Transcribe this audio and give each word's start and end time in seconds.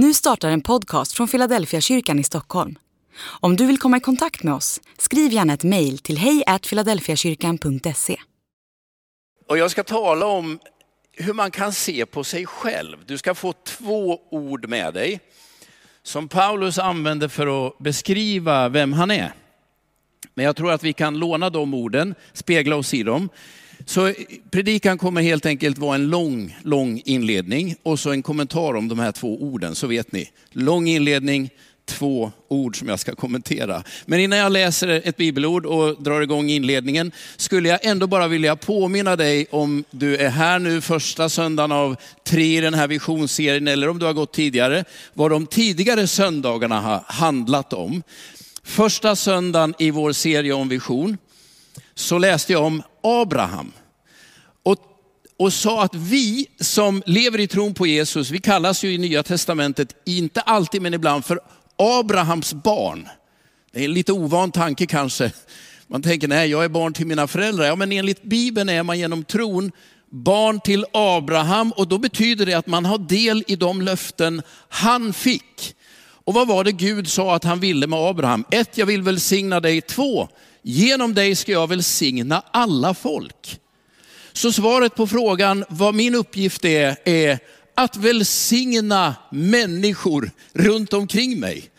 Nu 0.00 0.14
startar 0.14 0.50
en 0.50 0.60
podcast 0.60 1.12
från 1.12 1.28
Philadelphia 1.28 1.80
kyrkan 1.80 2.18
i 2.18 2.24
Stockholm. 2.24 2.78
Om 3.20 3.56
du 3.56 3.66
vill 3.66 3.78
komma 3.78 3.96
i 3.96 4.00
kontakt 4.00 4.42
med 4.42 4.54
oss, 4.54 4.80
skriv 4.98 5.32
gärna 5.32 5.52
ett 5.52 5.64
mejl 5.64 5.98
till 5.98 6.18
hejfiladelfiakyrkan.se. 6.18 8.16
Och 9.48 9.58
jag 9.58 9.70
ska 9.70 9.84
tala 9.84 10.26
om 10.26 10.58
hur 11.12 11.32
man 11.32 11.50
kan 11.50 11.72
se 11.72 12.06
på 12.06 12.24
sig 12.24 12.46
själv. 12.46 12.96
Du 13.06 13.18
ska 13.18 13.34
få 13.34 13.52
två 13.52 14.20
ord 14.30 14.68
med 14.68 14.94
dig 14.94 15.20
som 16.02 16.28
Paulus 16.28 16.78
använder 16.78 17.28
för 17.28 17.66
att 17.66 17.78
beskriva 17.78 18.68
vem 18.68 18.92
han 18.92 19.10
är. 19.10 19.32
Men 20.34 20.44
jag 20.44 20.56
tror 20.56 20.72
att 20.72 20.84
vi 20.84 20.92
kan 20.92 21.18
låna 21.18 21.50
de 21.50 21.74
orden, 21.74 22.14
spegla 22.32 22.76
oss 22.76 22.94
i 22.94 23.02
dem. 23.02 23.28
Så 23.86 24.12
predikan 24.50 24.98
kommer 24.98 25.22
helt 25.22 25.46
enkelt 25.46 25.78
vara 25.78 25.94
en 25.94 26.10
lång, 26.10 26.56
lång 26.62 27.02
inledning 27.04 27.76
och 27.82 28.00
så 28.00 28.10
en 28.10 28.22
kommentar 28.22 28.76
om 28.76 28.88
de 28.88 28.98
här 28.98 29.12
två 29.12 29.42
orden, 29.42 29.74
så 29.74 29.86
vet 29.86 30.12
ni. 30.12 30.30
Lång 30.50 30.88
inledning, 30.88 31.50
två 31.88 32.32
ord 32.48 32.78
som 32.78 32.88
jag 32.88 33.00
ska 33.00 33.14
kommentera. 33.14 33.82
Men 34.06 34.20
innan 34.20 34.38
jag 34.38 34.52
läser 34.52 34.88
ett 34.88 35.16
bibelord 35.16 35.66
och 35.66 36.02
drar 36.02 36.20
igång 36.20 36.50
inledningen 36.50 37.12
skulle 37.36 37.68
jag 37.68 37.84
ändå 37.84 38.06
bara 38.06 38.28
vilja 38.28 38.56
påminna 38.56 39.16
dig 39.16 39.46
om 39.50 39.84
du 39.90 40.16
är 40.16 40.28
här 40.28 40.58
nu 40.58 40.80
första 40.80 41.28
söndagen 41.28 41.72
av 41.72 41.96
tre 42.24 42.58
i 42.58 42.60
den 42.60 42.74
här 42.74 42.88
visionsserien 42.88 43.68
eller 43.68 43.88
om 43.88 43.98
du 43.98 44.06
har 44.06 44.12
gått 44.12 44.32
tidigare, 44.32 44.84
vad 45.14 45.30
de 45.30 45.46
tidigare 45.46 46.06
söndagarna 46.06 46.80
har 46.80 47.04
handlat 47.06 47.72
om. 47.72 48.02
Första 48.64 49.16
söndagen 49.16 49.74
i 49.78 49.90
vår 49.90 50.12
serie 50.12 50.52
om 50.52 50.68
vision 50.68 51.16
så 51.98 52.18
läste 52.18 52.52
jag 52.52 52.64
om 52.64 52.82
Abraham. 53.02 53.72
Och, 54.62 54.76
och 55.36 55.52
sa 55.52 55.82
att 55.82 55.94
vi 55.94 56.46
som 56.60 57.02
lever 57.06 57.40
i 57.40 57.46
tron 57.46 57.74
på 57.74 57.86
Jesus, 57.86 58.30
vi 58.30 58.38
kallas 58.38 58.84
ju 58.84 58.92
i 58.92 58.98
Nya 58.98 59.22
Testamentet, 59.22 59.96
inte 60.04 60.40
alltid 60.40 60.82
men 60.82 60.94
ibland, 60.94 61.24
för 61.24 61.40
Abrahams 61.76 62.54
barn. 62.54 63.08
Det 63.72 63.80
är 63.80 63.84
en 63.84 63.92
lite 63.92 64.12
ovan 64.12 64.52
tanke 64.52 64.86
kanske. 64.86 65.32
Man 65.86 66.02
tänker, 66.02 66.28
nej 66.28 66.50
jag 66.50 66.64
är 66.64 66.68
barn 66.68 66.92
till 66.92 67.06
mina 67.06 67.26
föräldrar. 67.26 67.66
Ja 67.66 67.76
men 67.76 67.92
enligt 67.92 68.22
Bibeln 68.22 68.68
är 68.68 68.82
man 68.82 68.98
genom 68.98 69.24
tron 69.24 69.72
barn 70.10 70.60
till 70.60 70.84
Abraham 70.92 71.72
och 71.72 71.88
då 71.88 71.98
betyder 71.98 72.46
det 72.46 72.54
att 72.54 72.66
man 72.66 72.84
har 72.84 72.98
del 72.98 73.44
i 73.46 73.56
de 73.56 73.82
löften 73.82 74.42
han 74.68 75.12
fick. 75.12 75.74
Och 76.24 76.34
vad 76.34 76.48
var 76.48 76.64
det 76.64 76.72
Gud 76.72 77.08
sa 77.08 77.34
att 77.34 77.44
han 77.44 77.60
ville 77.60 77.86
med 77.86 77.98
Abraham? 77.98 78.44
Ett, 78.50 78.78
jag 78.78 78.86
vill 78.86 79.02
välsigna 79.02 79.60
dig. 79.60 79.80
Två, 79.80 80.28
genom 80.62 81.14
dig 81.14 81.34
ska 81.34 81.52
jag 81.52 81.66
välsigna 81.66 82.42
alla 82.50 82.94
folk. 82.94 83.60
Så 84.32 84.52
svaret 84.52 84.94
på 84.94 85.06
frågan 85.06 85.64
vad 85.68 85.94
min 85.94 86.14
uppgift 86.14 86.64
är, 86.64 86.96
är 87.04 87.38
att 87.74 87.96
välsigna 87.96 89.14
människor 89.30 90.30
runt 90.52 90.92
omkring 90.92 91.40
mig. 91.40 91.70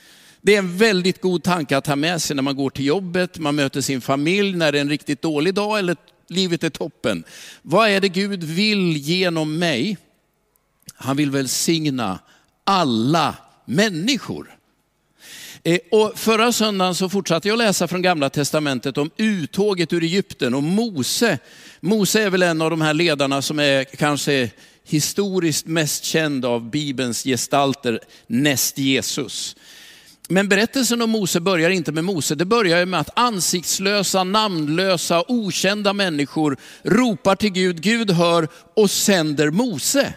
Det 0.41 0.55
är 0.55 0.59
en 0.59 0.77
väldigt 0.77 1.21
god 1.21 1.43
tanke 1.43 1.77
att 1.77 1.87
ha 1.87 1.95
med 1.95 2.21
sig 2.21 2.35
när 2.35 2.43
man 2.43 2.55
går 2.55 2.69
till 2.69 2.85
jobbet, 2.85 3.39
man 3.39 3.55
möter 3.55 3.81
sin 3.81 4.01
familj 4.01 4.55
när 4.57 4.71
det 4.71 4.77
är 4.77 4.81
en 4.81 4.89
riktigt 4.89 5.21
dålig 5.21 5.53
dag 5.53 5.79
eller 5.79 5.97
livet 6.27 6.63
är 6.63 6.69
toppen. 6.69 7.23
Vad 7.61 7.89
är 7.89 8.01
det 8.01 8.09
Gud 8.09 8.43
vill 8.43 8.97
genom 8.97 9.57
mig? 9.59 9.97
Han 10.95 11.17
vill 11.17 11.31
välsigna 11.31 12.19
alla 12.63 13.35
människor. 13.65 14.58
Eh, 15.63 15.79
och 15.91 16.19
förra 16.19 16.51
söndagen 16.51 16.95
så 16.95 17.09
fortsatte 17.09 17.47
jag 17.47 17.57
läsa 17.57 17.87
från 17.87 18.01
gamla 18.01 18.29
testamentet 18.29 18.97
om 18.97 19.11
uttåget 19.17 19.93
ur 19.93 20.03
Egypten 20.03 20.53
och 20.53 20.63
Mose. 20.63 21.39
Mose 21.79 22.23
är 22.23 22.29
väl 22.29 22.43
en 22.43 22.61
av 22.61 22.69
de 22.69 22.81
här 22.81 22.93
ledarna 22.93 23.41
som 23.41 23.59
är 23.59 23.83
kanske 23.83 24.49
historiskt 24.83 25.67
mest 25.67 26.03
känd 26.03 26.45
av 26.45 26.69
Bibelns 26.69 27.23
gestalter 27.23 27.99
näst 28.27 28.77
Jesus. 28.77 29.55
Men 30.31 30.49
berättelsen 30.49 31.01
om 31.01 31.09
Mose 31.09 31.39
börjar 31.39 31.69
inte 31.69 31.91
med 31.91 32.03
Mose, 32.03 32.35
det 32.35 32.45
börjar 32.45 32.85
med 32.85 32.99
att 32.99 33.19
ansiktslösa, 33.19 34.23
namnlösa, 34.23 35.23
okända 35.27 35.93
människor 35.93 36.57
ropar 36.83 37.35
till 37.35 37.51
Gud, 37.51 37.81
Gud 37.81 38.11
hör 38.11 38.47
och 38.75 38.91
sänder 38.91 39.49
Mose. 39.49 40.13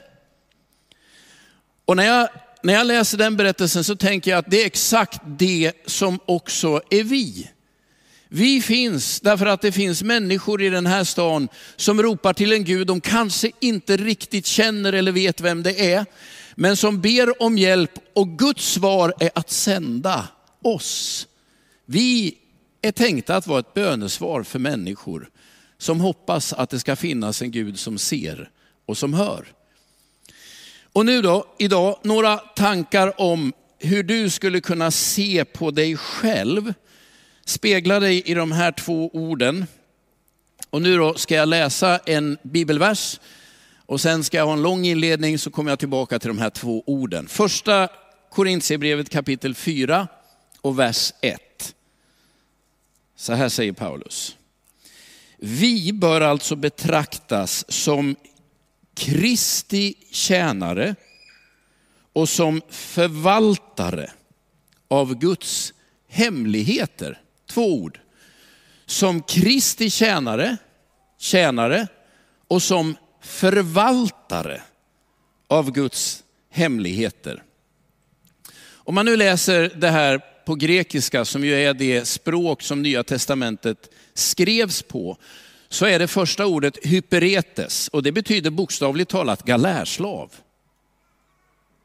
Och 1.84 1.97
när 1.97 2.04
jag 2.04 2.28
när 2.62 2.75
jag 2.75 2.87
läser 2.87 3.19
den 3.19 3.37
berättelsen 3.37 3.84
så 3.84 3.97
tänker 3.97 4.31
jag 4.31 4.39
att 4.39 4.50
det 4.50 4.62
är 4.62 4.67
exakt 4.67 5.21
det 5.25 5.73
som 5.87 6.19
också 6.27 6.81
är 6.91 7.05
vi. 7.05 7.50
Vi 8.28 8.61
finns 8.61 9.21
därför 9.21 9.47
att 9.47 9.61
det 9.61 9.73
finns 9.73 10.03
människor 10.03 10.62
i 10.62 10.69
den 10.69 10.87
här 10.87 11.05
stan 11.05 11.49
som 11.77 12.03
ropar 12.03 12.33
till 12.33 12.53
en 12.53 12.65
Gud 12.65 12.87
de 12.87 13.00
kanske 13.00 13.50
inte 13.61 13.97
riktigt 13.97 14.47
känner 14.47 14.93
eller 14.93 15.12
vet 15.12 15.41
vem 15.41 15.62
det 15.62 15.93
är. 15.93 16.06
Men 16.55 16.77
som 16.77 17.00
ber 17.00 17.43
om 17.43 17.59
hjälp 17.59 17.91
och 18.15 18.39
Guds 18.39 18.73
svar 18.73 19.15
är 19.21 19.31
att 19.34 19.50
sända 19.50 20.29
oss. 20.62 21.27
Vi 21.87 22.34
är 22.83 22.93
tänkta 22.93 23.37
att 23.37 23.47
vara 23.47 23.61
ett 23.61 23.75
bönesvar 23.75 24.43
för 24.43 24.59
människor 24.59 25.31
som 25.79 26.00
hoppas 26.00 26.53
att 26.53 26.71
det 26.71 26.81
ska 26.81 26.97
finnas 26.97 27.43
en 27.43 27.50
Gud 27.50 27.79
som 27.79 27.99
ser 27.99 28.50
och 28.87 28.99
som 28.99 29.15
hör. 29.15 29.47
Och 30.92 31.06
nu 31.06 31.22
då, 31.22 31.47
idag, 31.58 31.98
några 32.03 32.36
tankar 32.36 33.20
om 33.20 33.53
hur 33.78 34.03
du 34.03 34.30
skulle 34.30 34.60
kunna 34.60 34.91
se 34.91 35.44
på 35.44 35.70
dig 35.70 35.97
själv. 35.97 36.75
Spegla 37.44 38.00
dig 38.00 38.22
i 38.30 38.34
de 38.34 38.53
här 38.53 38.72
två 38.72 39.10
orden. 39.12 39.66
Och 40.70 40.82
nu 40.82 40.97
då 40.97 41.14
ska 41.14 41.34
jag 41.34 41.48
läsa 41.48 41.98
en 41.98 42.38
bibelvers 42.42 43.20
och 43.86 44.00
sen 44.00 44.25
ska 44.25 44.36
jag 44.36 44.47
ha 44.47 44.52
en 44.52 44.62
lång 44.62 44.86
inledning 44.86 45.38
så 45.38 45.50
kommer 45.50 45.70
jag 45.70 45.78
tillbaka 45.78 46.19
till 46.19 46.28
de 46.28 46.38
här 46.38 46.50
två 46.50 46.82
orden. 46.86 47.28
Första 47.28 47.88
Korintierbrevet 48.31 49.08
kapitel 49.10 49.54
4 49.54 50.08
och 50.60 50.78
vers 50.78 51.12
1. 51.20 51.75
Så 53.16 53.32
här 53.32 53.48
säger 53.48 53.72
Paulus. 53.72 54.36
Vi 55.36 55.92
bör 55.92 56.20
alltså 56.20 56.56
betraktas 56.56 57.72
som 57.72 58.16
Kristi 59.02 59.94
tjänare 60.10 60.94
och 62.12 62.28
som 62.28 62.62
förvaltare 62.68 64.10
av 64.88 65.18
Guds 65.18 65.74
hemligheter. 66.08 67.20
Två 67.50 67.74
ord. 67.74 68.00
Som 68.86 69.22
Kristi 69.22 69.90
tjänare, 69.90 70.56
tjänare 71.18 71.86
och 72.48 72.62
som 72.62 72.96
förvaltare 73.22 74.62
av 75.48 75.72
Guds 75.72 76.24
hemligheter. 76.50 77.42
Om 78.64 78.94
man 78.94 79.06
nu 79.06 79.16
läser 79.16 79.72
det 79.76 79.90
här 79.90 80.20
på 80.46 80.54
grekiska, 80.54 81.24
som 81.24 81.44
ju 81.44 81.54
är 81.54 81.74
det 81.74 82.08
språk 82.08 82.62
som 82.62 82.82
Nya 82.82 83.04
Testamentet 83.04 83.90
skrevs 84.14 84.82
på, 84.82 85.19
så 85.72 85.87
är 85.87 85.99
det 85.99 86.09
första 86.09 86.47
ordet 86.47 86.78
hyperetes 86.83 87.88
och 87.88 88.03
det 88.03 88.12
betyder 88.12 88.50
bokstavligt 88.50 89.10
talat 89.10 89.43
galärslav. 89.43 90.31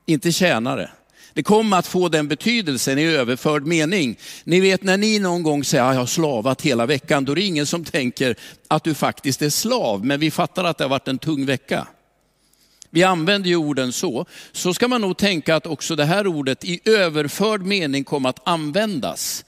Inte 0.06 0.32
tjänare. 0.32 0.92
Det 1.34 1.44
kommer 1.44 1.78
att 1.78 1.88
få 1.88 2.10
den 2.10 2.28
betydelsen 2.28 3.00
i 3.00 3.04
överförd 3.04 3.66
mening. 3.66 4.18
Ni 4.44 4.60
vet 4.60 4.84
när 4.84 4.98
ni 4.98 5.20
någon 5.20 5.44
gång 5.44 5.64
säger 5.64 5.84
att 5.84 5.94
jag 5.94 6.02
har 6.02 6.06
slavat 6.06 6.62
hela 6.62 6.86
veckan, 6.86 7.26
då 7.26 7.32
är 7.32 7.36
det 7.36 7.42
ingen 7.42 7.66
som 7.66 7.84
tänker 7.86 8.36
att 8.68 8.84
du 8.84 8.94
faktiskt 8.94 9.42
är 9.42 9.50
slav, 9.50 10.06
men 10.06 10.20
vi 10.20 10.32
fattar 10.32 10.64
att 10.64 10.78
det 10.78 10.84
har 10.84 10.90
varit 10.90 11.08
en 11.08 11.18
tung 11.18 11.46
vecka. 11.46 11.88
Vi 12.90 13.04
använder 13.04 13.50
ju 13.50 13.56
orden 13.56 13.94
så. 13.94 14.26
Så 14.52 14.74
ska 14.74 14.88
man 14.88 15.02
nog 15.02 15.18
tänka 15.18 15.56
att 15.56 15.66
också 15.66 15.96
det 15.96 16.06
här 16.06 16.28
ordet 16.28 16.66
i 16.66 16.80
överförd 16.86 17.62
mening 17.62 18.04
kommer 18.04 18.30
att 18.30 18.48
användas. 18.48 19.46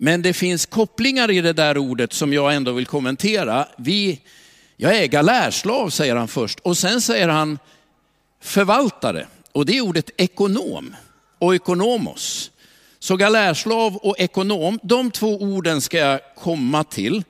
Men 0.00 0.22
det 0.22 0.32
finns 0.32 0.66
kopplingar 0.66 1.30
i 1.30 1.40
det 1.40 1.52
där 1.52 1.78
ordet 1.78 2.12
som 2.12 2.32
jag 2.32 2.54
ändå 2.54 2.72
vill 2.72 2.86
kommentera. 2.86 3.68
Vi, 3.76 4.20
jag 4.76 4.96
är 4.96 5.06
galärslav 5.06 5.90
säger 5.90 6.16
han 6.16 6.28
först 6.28 6.60
och 6.60 6.78
sen 6.78 7.00
säger 7.00 7.28
han 7.28 7.58
förvaltare. 8.40 9.26
Och 9.52 9.66
det 9.66 9.76
är 9.76 9.80
ordet 9.80 10.10
ekonom 10.16 10.96
och 11.38 11.54
ekonomos. 11.54 12.50
Så 12.98 13.16
galärslav 13.16 13.96
och 13.96 14.18
ekonom, 14.18 14.78
de 14.82 15.10
två 15.10 15.42
orden 15.42 15.80
ska 15.80 15.98
jag 15.98 16.20
komma 16.36 16.84
till. 16.84 17.24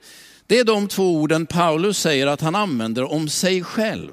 Det 0.46 0.58
är 0.58 0.64
de 0.64 0.88
två 0.88 1.16
orden 1.16 1.46
Paulus 1.46 1.98
säger 1.98 2.26
att 2.26 2.40
han 2.40 2.54
använder 2.54 3.12
om 3.12 3.28
sig 3.28 3.64
själv. 3.64 4.12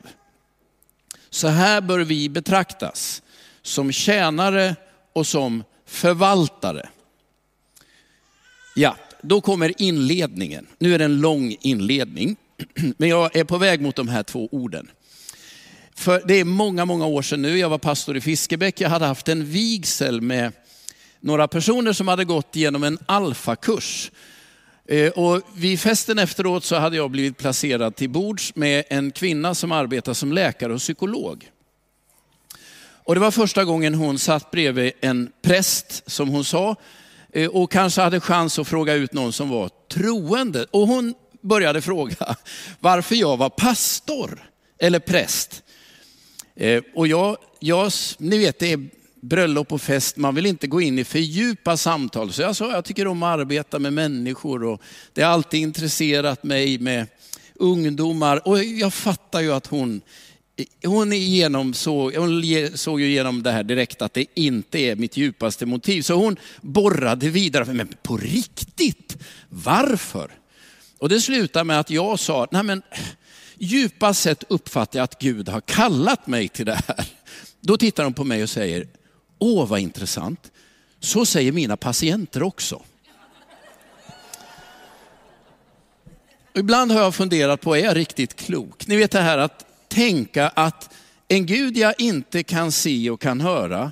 Så 1.29 1.47
här 1.47 1.81
bör 1.81 1.99
vi 1.99 2.29
betraktas, 2.29 3.21
som 3.61 3.91
tjänare 3.91 4.75
och 5.13 5.27
som 5.27 5.63
förvaltare. 5.85 6.89
Ja, 8.77 8.95
då 9.21 9.41
kommer 9.41 9.81
inledningen. 9.81 10.67
Nu 10.79 10.93
är 10.93 10.99
det 10.99 11.05
en 11.05 11.21
lång 11.21 11.55
inledning, 11.61 12.35
men 12.97 13.09
jag 13.09 13.35
är 13.35 13.43
på 13.43 13.57
väg 13.57 13.81
mot 13.81 13.95
de 13.95 14.07
här 14.07 14.23
två 14.23 14.49
orden. 14.51 14.91
För 15.95 16.21
det 16.27 16.33
är 16.39 16.45
många, 16.45 16.85
många 16.85 17.05
år 17.05 17.21
sedan 17.21 17.41
nu, 17.41 17.57
jag 17.57 17.69
var 17.69 17.77
pastor 17.77 18.17
i 18.17 18.21
Fiskebäck, 18.21 18.81
jag 18.81 18.89
hade 18.89 19.05
haft 19.05 19.27
en 19.27 19.45
vigsel 19.45 20.21
med 20.21 20.51
några 21.19 21.47
personer 21.47 21.93
som 21.93 22.07
hade 22.07 22.25
gått 22.25 22.55
igenom 22.55 22.83
en 22.83 22.99
alfakurs. 23.05 24.11
Eh, 24.87 25.11
och 25.11 25.41
vid 25.55 25.79
festen 25.79 26.19
efteråt 26.19 26.63
så 26.63 26.75
hade 26.75 26.95
jag 26.95 27.11
blivit 27.11 27.37
placerad 27.37 27.95
till 27.95 28.09
bords 28.09 28.55
med 28.55 28.83
en 28.89 29.11
kvinna 29.11 29.55
som 29.55 29.71
arbetar 29.71 30.13
som 30.13 30.33
läkare 30.33 30.73
och 30.73 30.79
psykolog. 30.79 31.49
Och 32.77 33.15
det 33.15 33.21
var 33.21 33.31
första 33.31 33.63
gången 33.63 33.95
hon 33.95 34.19
satt 34.19 34.51
bredvid 34.51 34.91
en 35.01 35.31
präst, 35.41 36.11
som 36.11 36.29
hon 36.29 36.45
sa, 36.45 36.75
Eh, 37.35 37.49
och 37.49 37.71
kanske 37.71 38.01
hade 38.01 38.19
chans 38.19 38.59
att 38.59 38.67
fråga 38.67 38.93
ut 38.93 39.13
någon 39.13 39.33
som 39.33 39.49
var 39.49 39.69
troende. 39.93 40.65
Och 40.71 40.87
hon 40.87 41.13
började 41.41 41.81
fråga 41.81 42.15
varför 42.79 43.15
jag 43.15 43.37
var 43.37 43.49
pastor 43.49 44.49
eller 44.79 44.99
präst. 44.99 45.63
Eh, 46.55 46.83
och 46.95 47.07
jag, 47.07 47.37
jag, 47.59 47.91
ni 48.17 48.37
vet 48.37 48.59
det 48.59 48.71
är 48.71 48.89
bröllop 49.21 49.71
och 49.71 49.81
fest, 49.81 50.17
man 50.17 50.35
vill 50.35 50.45
inte 50.45 50.67
gå 50.67 50.81
in 50.81 50.99
i 50.99 51.03
för 51.03 51.19
djupa 51.19 51.77
samtal. 51.77 52.33
Så 52.33 52.41
jag 52.41 52.55
sa, 52.55 52.71
jag 52.71 52.85
tycker 52.85 53.07
om 53.07 53.23
att 53.23 53.39
arbeta 53.39 53.79
med 53.79 53.93
människor 53.93 54.63
och 54.63 54.81
det 55.13 55.21
har 55.21 55.31
alltid 55.31 55.61
intresserat 55.61 56.43
mig 56.43 56.79
med 56.79 57.07
ungdomar. 57.55 58.47
Och 58.47 58.63
jag 58.63 58.93
fattar 58.93 59.41
ju 59.41 59.53
att 59.53 59.67
hon, 59.67 60.01
hon, 60.83 61.13
igenom 61.13 61.73
såg, 61.73 62.15
hon 62.15 62.43
såg 62.75 63.01
ju 63.01 63.07
igenom 63.07 63.43
det 63.43 63.51
här 63.51 63.63
direkt 63.63 64.01
att 64.01 64.13
det 64.13 64.25
inte 64.33 64.79
är 64.79 64.95
mitt 64.95 65.17
djupaste 65.17 65.65
motiv. 65.65 66.01
Så 66.01 66.13
hon 66.13 66.37
borrade 66.61 67.29
vidare, 67.29 67.73
men 67.73 67.87
på 68.03 68.17
riktigt, 68.17 69.17
varför? 69.49 70.31
Och 70.97 71.09
det 71.09 71.21
slutade 71.21 71.63
med 71.63 71.79
att 71.79 71.89
jag 71.89 72.19
sa, 72.19 72.47
nej 72.51 72.63
men 72.63 72.81
djupast 73.57 74.21
sett 74.21 74.43
uppfattar 74.47 74.99
jag 74.99 75.03
att 75.03 75.19
Gud 75.19 75.49
har 75.49 75.61
kallat 75.61 76.27
mig 76.27 76.49
till 76.49 76.65
det 76.65 76.81
här. 76.87 77.05
Då 77.59 77.77
tittar 77.77 78.03
hon 78.03 78.13
på 78.13 78.23
mig 78.23 78.43
och 78.43 78.49
säger, 78.49 78.87
åh 79.39 79.67
vad 79.67 79.79
intressant. 79.79 80.51
Så 80.99 81.25
säger 81.25 81.51
mina 81.51 81.77
patienter 81.77 82.43
också. 82.43 82.81
Ibland 86.53 86.91
har 86.91 87.01
jag 87.01 87.15
funderat 87.15 87.61
på, 87.61 87.75
är 87.75 87.83
jag 87.83 87.95
riktigt 87.95 88.35
klok? 88.35 88.87
Ni 88.87 88.95
vet 88.95 89.11
det 89.11 89.21
här 89.21 89.37
att 89.37 89.65
tänka 89.95 90.47
att 90.47 90.93
en 91.27 91.45
Gud 91.45 91.77
jag 91.77 91.93
inte 91.97 92.43
kan 92.43 92.71
se 92.71 93.09
och 93.09 93.21
kan 93.21 93.41
höra 93.41 93.91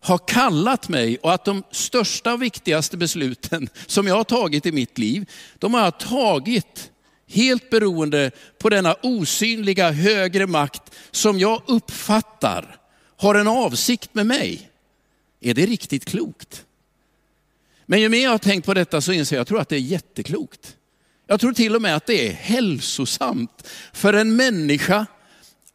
har 0.00 0.18
kallat 0.18 0.88
mig 0.88 1.18
och 1.18 1.32
att 1.32 1.44
de 1.44 1.62
största 1.70 2.32
och 2.32 2.42
viktigaste 2.42 2.96
besluten 2.96 3.68
som 3.86 4.06
jag 4.06 4.14
har 4.14 4.24
tagit 4.24 4.66
i 4.66 4.72
mitt 4.72 4.98
liv, 4.98 5.30
de 5.58 5.74
har 5.74 5.80
jag 5.80 6.00
tagit 6.00 6.90
helt 7.26 7.70
beroende 7.70 8.30
på 8.58 8.68
denna 8.68 8.94
osynliga 9.02 9.90
högre 9.90 10.46
makt 10.46 10.82
som 11.10 11.38
jag 11.38 11.62
uppfattar 11.66 12.76
har 13.16 13.34
en 13.34 13.48
avsikt 13.48 14.14
med 14.14 14.26
mig. 14.26 14.70
Är 15.40 15.54
det 15.54 15.66
riktigt 15.66 16.04
klokt? 16.04 16.64
Men 17.86 18.00
ju 18.00 18.08
mer 18.08 18.24
jag 18.24 18.30
har 18.30 18.38
tänkt 18.38 18.66
på 18.66 18.74
detta 18.74 19.00
så 19.00 19.12
inser 19.12 19.36
jag, 19.36 19.40
jag 19.40 19.46
tror 19.46 19.60
att 19.60 19.68
det 19.68 19.76
är 19.76 19.80
jätteklokt. 19.80 20.76
Jag 21.26 21.40
tror 21.40 21.52
till 21.52 21.76
och 21.76 21.82
med 21.82 21.96
att 21.96 22.06
det 22.06 22.28
är 22.28 22.32
hälsosamt 22.32 23.68
för 23.92 24.12
en 24.12 24.36
människa 24.36 25.06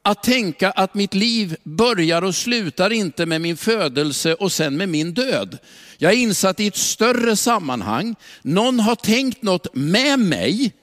att 0.05 0.23
tänka 0.23 0.71
att 0.71 0.93
mitt 0.93 1.13
liv 1.13 1.55
börjar 1.63 2.21
och 2.21 2.35
slutar 2.35 2.93
inte 2.93 3.25
med 3.25 3.41
min 3.41 3.57
födelse 3.57 4.33
och 4.33 4.51
sen 4.51 4.77
med 4.77 4.89
min 4.89 5.13
död. 5.13 5.57
Jag 5.97 6.11
är 6.11 6.17
insatt 6.17 6.59
i 6.59 6.67
ett 6.67 6.77
större 6.77 7.35
sammanhang. 7.35 8.15
Någon 8.41 8.79
har 8.79 8.95
tänkt 8.95 9.43
något 9.43 9.75
med 9.75 10.19
mig 10.19 10.73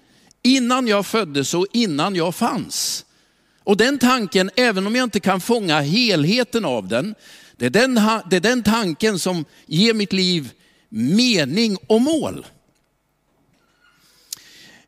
innan 0.42 0.86
jag 0.86 1.06
föddes 1.06 1.54
och 1.54 1.66
innan 1.72 2.14
jag 2.14 2.34
fanns. 2.34 3.04
Och 3.64 3.76
den 3.76 3.98
tanken, 3.98 4.50
även 4.56 4.86
om 4.86 4.96
jag 4.96 5.04
inte 5.04 5.20
kan 5.20 5.40
fånga 5.40 5.80
helheten 5.80 6.64
av 6.64 6.88
den, 6.88 7.14
det 7.56 7.66
är 7.66 7.70
den, 7.70 7.94
det 8.30 8.36
är 8.36 8.40
den 8.40 8.62
tanken 8.62 9.18
som 9.18 9.44
ger 9.66 9.94
mitt 9.94 10.12
liv 10.12 10.50
mening 10.88 11.76
och 11.86 12.00
mål. 12.00 12.46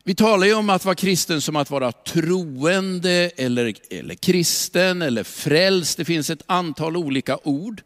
Vi 0.05 0.15
talar 0.15 0.47
ju 0.47 0.53
om 0.53 0.69
att 0.69 0.85
vara 0.85 0.95
kristen 0.95 1.41
som 1.41 1.55
att 1.55 1.71
vara 1.71 1.91
troende 1.91 3.31
eller, 3.37 3.73
eller 3.89 4.15
kristen 4.15 5.01
eller 5.01 5.23
frälst. 5.23 5.97
Det 5.97 6.05
finns 6.05 6.29
ett 6.29 6.43
antal 6.45 6.97
olika 6.97 7.37
ord. 7.43 7.81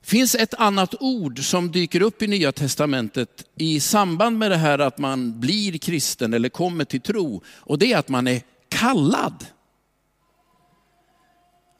Det 0.00 0.06
finns 0.06 0.34
ett 0.34 0.54
annat 0.54 0.94
ord 1.00 1.44
som 1.44 1.72
dyker 1.72 2.02
upp 2.02 2.22
i 2.22 2.26
Nya 2.26 2.52
Testamentet 2.52 3.44
i 3.56 3.80
samband 3.80 4.38
med 4.38 4.50
det 4.50 4.56
här 4.56 4.78
att 4.78 4.98
man 4.98 5.40
blir 5.40 5.78
kristen 5.78 6.34
eller 6.34 6.48
kommer 6.48 6.84
till 6.84 7.00
tro. 7.00 7.42
Och 7.46 7.78
det 7.78 7.92
är 7.92 7.98
att 7.98 8.08
man 8.08 8.26
är 8.26 8.42
kallad. 8.68 9.46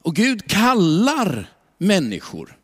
Och 0.02 0.16
Gud 0.16 0.46
kallar 0.46 1.50
människor. 1.78 2.56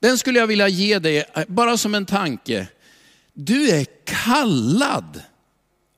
Den 0.00 0.18
skulle 0.18 0.38
jag 0.38 0.46
vilja 0.46 0.68
ge 0.68 0.98
dig 0.98 1.24
eh, 1.34 1.44
bara 1.48 1.76
som 1.76 1.94
en 1.94 2.06
tanke. 2.06 2.68
Du 3.32 3.70
är 3.70 3.86
kallad 4.04 5.22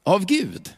av 0.04 0.26
Gud. 0.26 0.70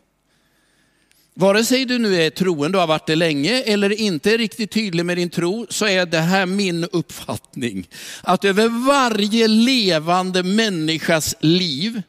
Vare 1.37 1.65
sig 1.65 1.85
du 1.85 1.99
nu 1.99 2.23
är 2.23 2.31
troende 2.31 2.79
och 2.79 2.83
har 2.83 2.89
varit 2.89 3.07
det 3.07 3.17
länge 3.17 3.63
eller 3.63 4.01
inte 4.01 4.33
är 4.33 4.39
riktigt 4.39 4.71
tydlig 4.71 5.07
med 5.07 5.17
din 5.17 5.31
tro 5.31 5.67
så 5.71 5.87
är 5.87 6.07
det 6.07 6.21
här 6.21 6.47
min 6.47 6.85
uppfattning. 6.85 7.89
Att 8.23 8.45
över 8.45 8.69
varje 8.87 9.49
levande 9.49 10.43
människas 10.43 11.35
liv 11.41 12.03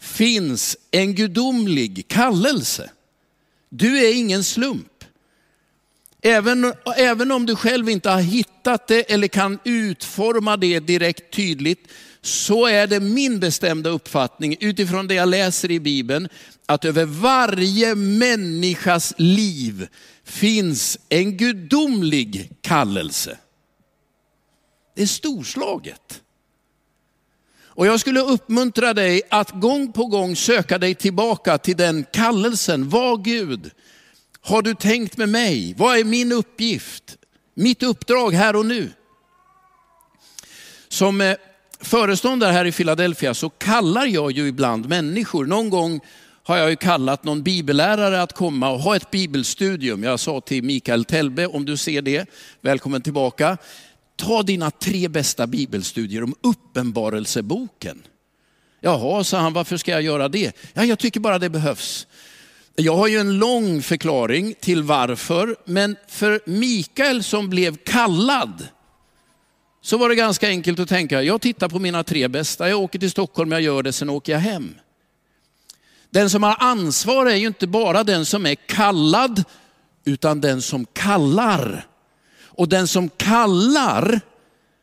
finns 0.00 0.76
en 0.90 1.14
gudomlig 1.14 2.08
kallelse. 2.08 2.90
Du 3.68 3.98
är 3.98 4.14
ingen 4.14 4.44
slump. 4.44 5.04
Även, 6.22 6.72
även 6.96 7.32
om 7.32 7.46
du 7.46 7.56
själv 7.56 7.88
inte 7.88 8.10
har 8.10 8.20
hittat 8.20 8.86
det 8.86 9.12
eller 9.12 9.28
kan 9.28 9.58
utforma 9.64 10.56
det 10.56 10.80
direkt 10.80 11.34
tydligt, 11.34 11.88
så 12.24 12.66
är 12.66 12.86
det 12.86 13.00
min 13.00 13.40
bestämda 13.40 13.90
uppfattning 13.90 14.56
utifrån 14.60 15.06
det 15.06 15.14
jag 15.14 15.28
läser 15.28 15.70
i 15.70 15.80
Bibeln, 15.80 16.28
att 16.66 16.84
över 16.84 17.04
varje 17.04 17.94
människas 17.94 19.14
liv 19.18 19.88
finns 20.24 20.98
en 21.08 21.36
gudomlig 21.36 22.50
kallelse. 22.60 23.38
Det 24.96 25.02
är 25.02 25.06
storslaget. 25.06 26.22
Och 27.56 27.86
jag 27.86 28.00
skulle 28.00 28.20
uppmuntra 28.20 28.94
dig 28.94 29.22
att 29.30 29.50
gång 29.50 29.92
på 29.92 30.06
gång 30.06 30.36
söka 30.36 30.78
dig 30.78 30.94
tillbaka 30.94 31.58
till 31.58 31.76
den 31.76 32.04
kallelsen. 32.12 32.88
Var 32.88 33.16
Gud, 33.16 33.70
har 34.40 34.62
du 34.62 34.74
tänkt 34.74 35.16
med 35.16 35.28
mig? 35.28 35.74
Vad 35.78 35.98
är 35.98 36.04
min 36.04 36.32
uppgift? 36.32 37.16
Mitt 37.54 37.82
uppdrag 37.82 38.30
här 38.30 38.56
och 38.56 38.66
nu? 38.66 38.92
Som 40.88 41.20
eh, 41.20 41.36
föreståndare 41.84 42.52
här 42.52 42.64
i 42.64 42.72
Philadelphia 42.72 43.34
så 43.34 43.50
kallar 43.50 44.06
jag 44.06 44.32
ju 44.32 44.48
ibland 44.48 44.88
människor. 44.88 45.46
Någon 45.46 45.70
gång 45.70 46.00
har 46.42 46.56
jag 46.56 46.70
ju 46.70 46.76
kallat 46.76 47.24
någon 47.24 47.42
bibellärare 47.42 48.22
att 48.22 48.32
komma 48.32 48.70
och 48.70 48.80
ha 48.80 48.96
ett 48.96 49.10
bibelstudium. 49.10 50.02
Jag 50.02 50.20
sa 50.20 50.40
till 50.40 50.62
Mikael 50.62 51.04
Telbe, 51.04 51.46
om 51.46 51.64
du 51.64 51.76
ser 51.76 52.02
det, 52.02 52.28
välkommen 52.60 53.02
tillbaka. 53.02 53.58
Ta 54.16 54.42
dina 54.42 54.70
tre 54.70 55.08
bästa 55.08 55.46
bibelstudier 55.46 56.22
om 56.22 56.34
uppenbarelseboken. 56.40 58.02
Jaha, 58.80 59.24
sa 59.24 59.38
han, 59.38 59.52
varför 59.52 59.76
ska 59.76 59.90
jag 59.90 60.02
göra 60.02 60.28
det? 60.28 60.56
Ja, 60.72 60.84
jag 60.84 60.98
tycker 60.98 61.20
bara 61.20 61.38
det 61.38 61.48
behövs. 61.48 62.06
Jag 62.76 62.96
har 62.96 63.08
ju 63.08 63.18
en 63.18 63.38
lång 63.38 63.82
förklaring 63.82 64.54
till 64.60 64.82
varför, 64.82 65.56
men 65.64 65.96
för 66.08 66.40
Mikael 66.46 67.22
som 67.22 67.50
blev 67.50 67.76
kallad 67.76 68.68
så 69.84 69.98
var 69.98 70.08
det 70.08 70.14
ganska 70.14 70.48
enkelt 70.48 70.78
att 70.78 70.88
tänka, 70.88 71.22
jag 71.22 71.40
tittar 71.40 71.68
på 71.68 71.78
mina 71.78 72.04
tre 72.04 72.28
bästa, 72.28 72.68
jag 72.68 72.80
åker 72.80 72.98
till 72.98 73.10
Stockholm, 73.10 73.52
jag 73.52 73.60
gör 73.60 73.82
det, 73.82 73.92
sen 73.92 74.10
åker 74.10 74.32
jag 74.32 74.40
hem. 74.40 74.74
Den 76.10 76.30
som 76.30 76.42
har 76.42 76.56
ansvar 76.60 77.26
är 77.26 77.36
ju 77.36 77.46
inte 77.46 77.66
bara 77.66 78.04
den 78.04 78.26
som 78.26 78.46
är 78.46 78.54
kallad, 78.54 79.44
utan 80.04 80.40
den 80.40 80.62
som 80.62 80.86
kallar. 80.86 81.86
Och 82.42 82.68
den 82.68 82.88
som 82.88 83.08
kallar 83.08 84.20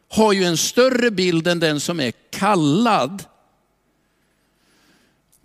har 0.09 0.33
ju 0.33 0.43
en 0.43 0.57
större 0.57 1.11
bild 1.11 1.47
än 1.47 1.59
den 1.59 1.79
som 1.79 1.99
är 1.99 2.13
kallad. 2.29 3.23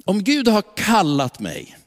Om 0.04 0.24
Gud 0.24 0.48
har 0.48 0.62
kallat 0.76 1.40
mig, 1.40 1.78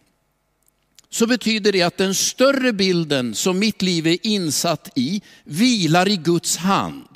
så 1.09 1.27
betyder 1.27 1.71
det 1.71 1.81
att 1.81 1.97
den 1.97 2.15
större 2.15 2.73
bilden 2.73 3.35
som 3.35 3.59
mitt 3.59 3.81
liv 3.81 4.07
är 4.07 4.17
insatt 4.27 4.89
i 4.95 5.21
vilar 5.43 6.07
i 6.07 6.17
Guds 6.17 6.57
hand. 6.57 7.08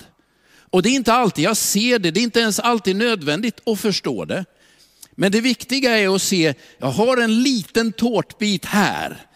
Och 0.74 0.82
det 0.82 0.90
är 0.90 0.94
inte 0.94 1.14
alltid 1.14 1.46
jag 1.46 1.58
ser 1.58 2.00
det, 2.00 2.12
det 2.12 2.20
är 2.20 2.24
inte 2.24 2.40
ens 2.40 2.60
alltid 2.60 2.96
nödvändigt 2.96 3.68
att 3.68 3.80
förstå 3.80 4.26
det. 4.26 4.46
Men 5.12 5.32
det 5.32 5.42
viktiga 5.42 5.98
är 5.98 6.16
att 6.16 6.22
se, 6.22 6.54
jag 6.78 6.88
har 6.88 7.18
en 7.18 7.44
liten 7.44 7.92
tårtbit 7.92 8.66
här 8.66 9.28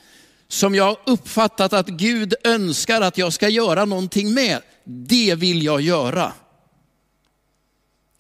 som 0.47 0.75
jag 0.75 0.97
uppfattat 1.05 1.73
att 1.73 1.87
Gud 1.87 2.33
önskar 2.43 3.01
att 3.01 3.17
jag 3.17 3.33
ska 3.33 3.49
göra 3.49 3.85
någonting 3.85 4.33
med. 4.33 4.61
Det 4.83 5.35
vill 5.35 5.63
jag 5.63 5.81
göra. 5.81 6.33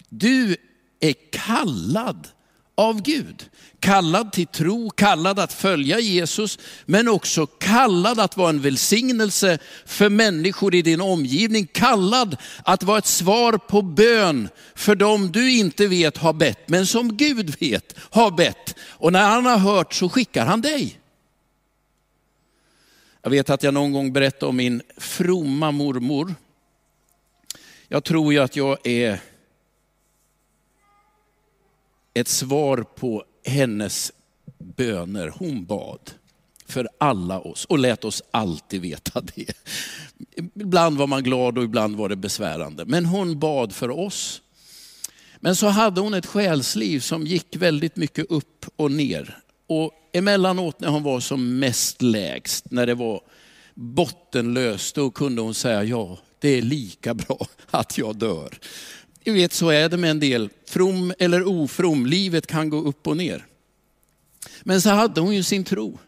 Du 0.09 0.55
är 0.99 1.15
kallad 1.31 2.27
av 2.77 3.01
Gud. 3.01 3.49
Kallad 3.79 4.31
till 4.31 4.47
tro, 4.47 4.89
kallad 4.89 5.39
att 5.39 5.53
följa 5.53 5.99
Jesus, 5.99 6.59
men 6.85 7.07
också 7.07 7.45
kallad 7.45 8.19
att 8.19 8.37
vara 8.37 8.49
en 8.49 8.61
välsignelse 8.61 9.59
för 9.85 10.09
människor 10.09 10.75
i 10.75 10.81
din 10.81 11.01
omgivning. 11.01 11.67
Kallad 11.71 12.37
att 12.63 12.83
vara 12.83 12.97
ett 12.97 13.05
svar 13.05 13.57
på 13.57 13.81
bön 13.81 14.49
för 14.75 14.95
dem 14.95 15.31
du 15.31 15.51
inte 15.51 15.87
vet 15.87 16.17
har 16.17 16.33
bett, 16.33 16.69
men 16.69 16.87
som 16.87 17.17
Gud 17.17 17.55
vet 17.59 17.95
har 17.97 18.31
bett. 18.31 18.75
Och 18.79 19.13
när 19.13 19.29
han 19.29 19.45
har 19.45 19.57
hört 19.57 19.93
så 19.93 20.09
skickar 20.09 20.45
han 20.45 20.61
dig. 20.61 20.99
Jag 23.21 23.29
vet 23.29 23.49
att 23.49 23.63
jag 23.63 23.73
någon 23.73 23.93
gång 23.93 24.13
berättade 24.13 24.49
om 24.49 24.55
min 24.55 24.81
fromma 24.97 25.71
mormor. 25.71 26.35
Jag 27.87 28.03
tror 28.03 28.33
ju 28.33 28.39
att 28.39 28.55
jag 28.55 28.87
är 28.87 29.19
ett 32.19 32.27
svar 32.27 32.85
på 32.95 33.23
hennes 33.45 34.11
böner. 34.57 35.33
Hon 35.37 35.65
bad 35.65 36.11
för 36.65 36.89
alla 36.97 37.39
oss 37.39 37.65
och 37.65 37.79
lät 37.79 38.05
oss 38.05 38.23
alltid 38.31 38.81
veta 38.81 39.21
det. 39.21 39.53
Ibland 40.55 40.97
var 40.97 41.07
man 41.07 41.23
glad 41.23 41.57
och 41.57 41.63
ibland 41.63 41.95
var 41.95 42.09
det 42.09 42.15
besvärande. 42.15 42.85
Men 42.85 43.05
hon 43.05 43.39
bad 43.39 43.73
för 43.75 43.89
oss. 43.89 44.41
Men 45.39 45.55
så 45.55 45.67
hade 45.67 46.01
hon 46.01 46.13
ett 46.13 46.25
själsliv 46.25 46.99
som 46.99 47.27
gick 47.27 47.55
väldigt 47.55 47.95
mycket 47.95 48.25
upp 48.31 48.65
och 48.75 48.91
ner. 48.91 49.37
Och 49.67 49.91
emellanåt 50.13 50.79
när 50.79 50.87
hon 50.87 51.03
var 51.03 51.19
som 51.19 51.59
mest 51.59 52.01
lägst, 52.01 52.71
när 52.71 52.85
det 52.85 52.95
var 52.95 53.21
bottenlöst, 53.73 54.95
då 54.95 55.11
kunde 55.11 55.41
hon 55.41 55.53
säga 55.53 55.83
ja, 55.83 56.17
det 56.39 56.49
är 56.49 56.61
lika 56.61 57.13
bra 57.13 57.47
att 57.71 57.97
jag 57.97 58.15
dör. 58.15 58.59
Du 59.27 59.33
vet, 59.33 59.53
så 59.53 59.69
är 59.69 59.89
det 59.89 59.97
med 59.97 60.11
en 60.11 60.19
del, 60.19 60.49
from 60.65 61.13
eller 61.19 61.47
ofrom, 61.47 62.05
livet 62.05 62.47
kan 62.47 62.69
gå 62.69 62.81
upp 62.81 63.07
och 63.07 63.17
ner. 63.17 63.45
Men 64.63 64.81
så 64.81 64.89
hade 64.89 65.21
hon 65.21 65.35
ju 65.35 65.43
sin 65.43 65.63
tro. 65.63 65.99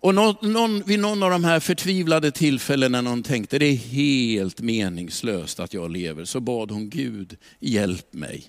Och 0.00 0.14
någon, 0.14 0.52
någon, 0.52 0.82
vid 0.82 1.00
någon 1.00 1.22
av 1.22 1.30
de 1.30 1.44
här 1.44 1.60
förtvivlade 1.60 2.30
tillfällena 2.30 3.00
när 3.00 3.10
hon 3.10 3.22
tänkte 3.22 3.58
det 3.58 3.66
är 3.66 3.76
helt 3.76 4.60
meningslöst 4.60 5.60
att 5.60 5.74
jag 5.74 5.90
lever, 5.90 6.24
så 6.24 6.40
bad 6.40 6.70
hon 6.70 6.90
Gud, 6.90 7.36
hjälp 7.60 8.12
mig. 8.12 8.44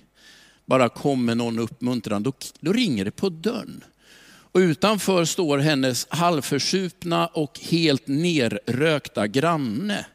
Bara 0.66 0.88
kom 0.88 1.24
med 1.24 1.36
någon 1.36 1.58
uppmuntran, 1.58 2.22
då, 2.22 2.32
då 2.60 2.72
ringer 2.72 3.04
det 3.04 3.10
på 3.10 3.28
dörren. 3.28 3.84
Och 4.24 4.58
utanför 4.58 5.24
står 5.24 5.58
hennes 5.58 6.06
halvförsupna 6.10 7.26
och 7.26 7.60
helt 7.62 8.06
nerrökta 8.06 9.26
granne 9.26 10.06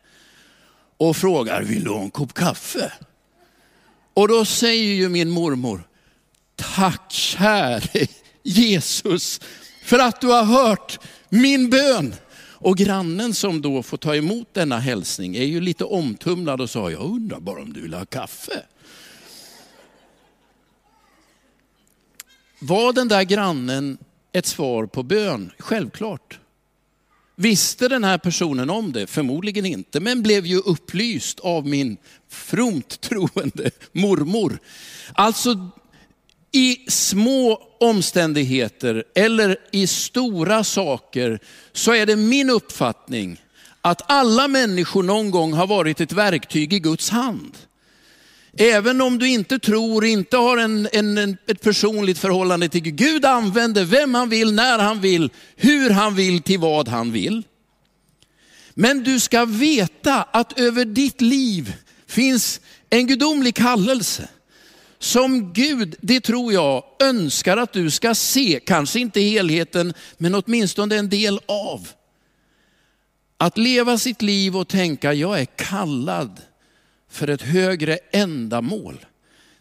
och 0.97 1.17
frågar, 1.17 1.63
vill 1.63 1.83
du 1.83 1.89
ha 1.89 2.01
en 2.01 2.11
kopp 2.11 2.33
kaffe? 2.33 2.91
Och 4.17 4.27
då 4.27 4.45
säger 4.45 4.93
ju 4.93 5.09
min 5.09 5.29
mormor, 5.29 5.87
tack 6.55 7.11
käre 7.11 8.07
Jesus 8.43 9.41
för 9.83 9.99
att 9.99 10.21
du 10.21 10.27
har 10.27 10.43
hört 10.43 10.99
min 11.29 11.69
bön. 11.69 12.15
Och 12.37 12.77
grannen 12.77 13.33
som 13.33 13.61
då 13.61 13.83
får 13.83 13.97
ta 13.97 14.15
emot 14.15 14.53
denna 14.53 14.79
hälsning 14.79 15.35
är 15.35 15.43
ju 15.43 15.61
lite 15.61 15.83
omtumlad 15.83 16.61
och 16.61 16.69
sa, 16.69 16.91
jag 16.91 17.01
undrar 17.01 17.39
bara 17.39 17.61
om 17.61 17.73
du 17.73 17.81
vill 17.81 17.93
ha 17.93 18.05
kaffe. 18.05 18.63
Var 22.59 22.93
den 22.93 23.07
där 23.07 23.23
grannen 23.23 23.97
ett 24.31 24.45
svar 24.45 24.85
på 24.85 25.03
bön? 25.03 25.51
Självklart. 25.59 26.39
Visste 27.39 27.87
den 27.87 28.03
här 28.03 28.17
personen 28.17 28.69
om 28.69 28.91
det? 28.91 29.07
Förmodligen 29.07 29.65
inte, 29.65 29.99
men 29.99 30.23
blev 30.23 30.45
ju 30.45 30.57
upplyst 30.57 31.39
av 31.39 31.67
min 31.67 31.97
fromt 32.29 33.01
troende 33.01 33.71
mormor. 33.91 34.59
Alltså 35.13 35.69
i 36.51 36.77
små 36.87 37.61
omständigheter 37.79 39.03
eller 39.15 39.57
i 39.71 39.87
stora 39.87 40.63
saker 40.63 41.39
så 41.73 41.93
är 41.93 42.05
det 42.05 42.15
min 42.15 42.49
uppfattning 42.49 43.41
att 43.81 44.11
alla 44.11 44.47
människor 44.47 45.03
någon 45.03 45.31
gång 45.31 45.53
har 45.53 45.67
varit 45.67 46.01
ett 46.01 46.11
verktyg 46.11 46.73
i 46.73 46.79
Guds 46.79 47.09
hand. 47.09 47.57
Även 48.59 49.01
om 49.01 49.19
du 49.19 49.29
inte 49.29 49.59
tror, 49.59 50.05
inte 50.05 50.37
har 50.37 50.57
en, 50.57 50.87
en, 50.93 51.37
ett 51.47 51.61
personligt 51.61 52.17
förhållande 52.17 52.69
till 52.69 52.81
Gud. 52.81 52.95
Gud 52.95 53.25
använder 53.25 53.83
vem 53.83 54.13
han 54.13 54.29
vill, 54.29 54.53
när 54.53 54.79
han 54.79 55.01
vill, 55.01 55.29
hur 55.55 55.89
han 55.89 56.15
vill, 56.15 56.41
till 56.41 56.59
vad 56.59 56.87
han 56.87 57.11
vill. 57.11 57.43
Men 58.73 59.03
du 59.03 59.19
ska 59.19 59.45
veta 59.45 60.23
att 60.23 60.59
över 60.59 60.85
ditt 60.85 61.21
liv 61.21 61.73
finns 62.07 62.61
en 62.89 63.07
gudomlig 63.07 63.55
kallelse 63.55 64.29
som 64.99 65.53
Gud, 65.53 65.95
det 66.01 66.21
tror 66.21 66.53
jag, 66.53 66.83
önskar 66.99 67.57
att 67.57 67.73
du 67.73 67.91
ska 67.91 68.15
se, 68.15 68.59
kanske 68.65 68.99
inte 68.99 69.21
helheten, 69.21 69.93
men 70.17 70.35
åtminstone 70.35 70.95
en 70.95 71.09
del 71.09 71.39
av. 71.45 71.89
Att 73.37 73.57
leva 73.57 73.97
sitt 73.97 74.21
liv 74.21 74.57
och 74.57 74.67
tänka, 74.67 75.13
jag 75.13 75.39
är 75.39 75.45
kallad 75.45 76.41
för 77.17 77.27
ett 77.27 77.41
högre 77.41 77.99
ändamål. 78.11 79.05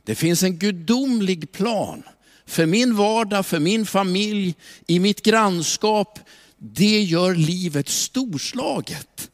Det 0.05 0.15
finns 0.15 0.43
en 0.43 0.59
gudomlig 0.59 1.53
plan 1.53 2.03
för 2.47 2.67
min 2.67 2.97
vardag, 2.97 3.47
för 3.47 3.59
min 3.59 3.87
familj, 3.87 4.55
i 4.87 4.99
mitt 4.99 5.23
grannskap. 5.23 6.19
Det 6.59 7.03
gör 7.03 7.35
livet 7.35 7.89
storslaget. 7.89 9.31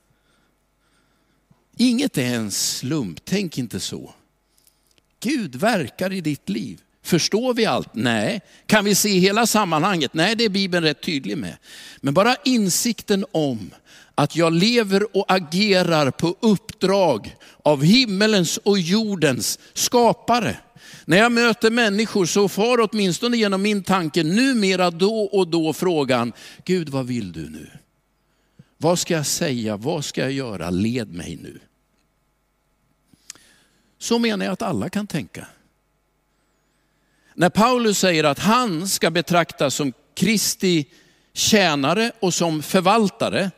Inget 1.76 2.19
är 2.19 2.35
en 2.35 2.50
slump, 2.50 3.25
tänk 3.25 3.59
inte 3.59 3.81
så. 3.81 4.14
Gud 5.21 5.57
verkar 5.57 6.12
i 6.12 6.21
ditt 6.21 6.49
liv. 6.49 6.81
Förstår 7.02 7.55
vi 7.55 7.67
allt? 7.67 7.95
Nej. 7.95 8.41
Kan 8.67 8.85
vi 8.85 8.95
se 8.95 9.19
hela 9.19 9.47
sammanhanget? 9.47 10.14
Nej, 10.14 10.37
det 10.37 10.45
är 10.45 10.49
Bibeln 10.49 10.85
rätt 10.85 11.02
tydlig 11.02 11.38
med. 11.38 11.57
Men 12.00 12.14
bara 12.14 12.37
insikten 12.45 13.25
om 13.33 13.71
att 14.14 14.37
jag 14.37 14.52
lever 14.52 15.16
och 15.16 15.25
agerar 15.28 16.11
på 16.11 16.37
uppdrag 16.40 17.37
av 17.62 17.83
himmelens 17.83 18.57
och 18.57 18.78
jordens 18.78 19.59
skapare. 19.75 20.57
När 21.04 21.16
jag 21.16 21.33
möter 21.33 21.71
människor 21.71 22.26
så 22.26 22.49
far 22.49 22.88
åtminstone 22.90 23.37
genom 23.37 23.62
min 23.62 23.83
tanke 23.83 24.23
numera 24.23 24.90
då 24.90 25.23
och 25.25 25.49
då 25.49 25.73
frågan, 25.73 26.33
Gud 26.64 26.88
vad 26.88 27.07
vill 27.07 27.33
du 27.33 27.50
nu? 27.50 27.71
Vad 28.76 28.99
ska 28.99 29.14
jag 29.14 29.26
säga? 29.26 29.76
Vad 29.76 30.04
ska 30.04 30.21
jag 30.21 30.33
göra? 30.33 30.71
Led 30.71 31.12
mig 31.12 31.38
nu. 31.42 31.59
Så 33.99 34.19
menar 34.19 34.45
jag 34.45 34.52
att 34.52 34.62
alla 34.62 34.88
kan 34.88 35.07
tänka. 35.07 35.47
När 37.35 37.50
Paulus 37.50 37.99
säger 37.99 38.25
att 38.25 38.38
han 38.38 38.88
ska 38.88 39.11
betraktas 39.11 39.75
som 39.75 39.92
Kristi 40.14 40.87
tjänare 41.33 42.12
och 42.21 42.35
som 42.35 42.62
förvaltare, 42.62 43.50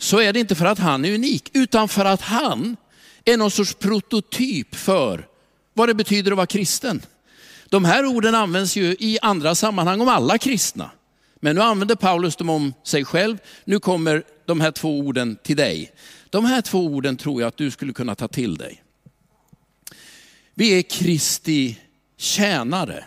så 0.00 0.20
är 0.20 0.32
det 0.32 0.40
inte 0.40 0.54
för 0.54 0.66
att 0.66 0.78
han 0.78 1.04
är 1.04 1.14
unik, 1.14 1.50
utan 1.52 1.88
för 1.88 2.04
att 2.04 2.20
han 2.20 2.76
är 3.24 3.36
någon 3.36 3.50
sorts 3.50 3.74
prototyp 3.74 4.74
för 4.74 5.26
vad 5.74 5.88
det 5.88 5.94
betyder 5.94 6.30
att 6.30 6.36
vara 6.36 6.46
kristen. 6.46 7.02
De 7.68 7.84
här 7.84 8.06
orden 8.06 8.34
används 8.34 8.76
ju 8.76 8.96
i 8.98 9.18
andra 9.22 9.54
sammanhang 9.54 10.00
om 10.00 10.08
alla 10.08 10.38
kristna. 10.38 10.90
Men 11.40 11.56
nu 11.56 11.62
använder 11.62 11.94
Paulus 11.94 12.36
dem 12.36 12.48
om 12.48 12.74
sig 12.84 13.04
själv. 13.04 13.38
Nu 13.64 13.80
kommer 13.80 14.22
de 14.46 14.60
här 14.60 14.70
två 14.70 14.98
orden 14.98 15.38
till 15.42 15.56
dig. 15.56 15.92
De 16.30 16.44
här 16.44 16.62
två 16.62 16.86
orden 16.86 17.16
tror 17.16 17.40
jag 17.40 17.48
att 17.48 17.56
du 17.56 17.70
skulle 17.70 17.92
kunna 17.92 18.14
ta 18.14 18.28
till 18.28 18.56
dig. 18.56 18.82
Vi 20.54 20.78
är 20.78 20.82
Kristi 20.82 21.78
tjänare. 22.16 23.04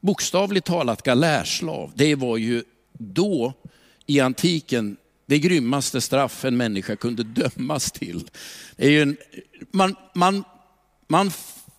Bokstavligt 0.00 0.66
talat 0.66 1.02
galärslav. 1.02 1.92
Det 1.94 2.14
var 2.14 2.36
ju 2.36 2.64
då 2.98 3.52
i 4.06 4.20
antiken 4.20 4.96
det 5.26 5.38
grymmaste 5.38 6.00
straff 6.00 6.44
en 6.44 6.56
människa 6.56 6.96
kunde 6.96 7.22
dömas 7.22 7.92
till. 7.92 8.28
Det, 8.76 8.86
är 8.86 8.90
ju 8.90 9.02
en, 9.02 9.16
man, 9.70 9.96
man, 10.14 10.44
man, 11.08 11.30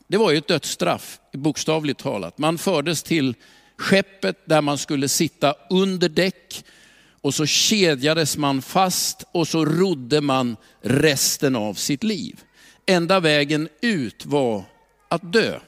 det 0.07 0.17
var 0.17 0.31
ju 0.31 0.37
ett 0.37 0.47
dödsstraff, 0.47 1.19
bokstavligt 1.33 1.99
talat. 1.99 2.37
Man 2.37 2.57
fördes 2.57 3.03
till 3.03 3.35
skeppet 3.77 4.37
där 4.45 4.61
man 4.61 4.77
skulle 4.77 5.07
sitta 5.07 5.55
under 5.69 6.09
däck 6.09 6.65
och 7.21 7.33
så 7.33 7.45
kedjades 7.45 8.37
man 8.37 8.61
fast 8.61 9.23
och 9.31 9.47
så 9.47 9.65
rodde 9.65 10.21
man 10.21 10.57
resten 10.81 11.55
av 11.55 11.73
sitt 11.73 12.03
liv. 12.03 12.39
Enda 12.85 13.19
vägen 13.19 13.69
ut 13.81 14.25
var 14.25 14.63
att 15.09 15.33
dö. 15.33 15.59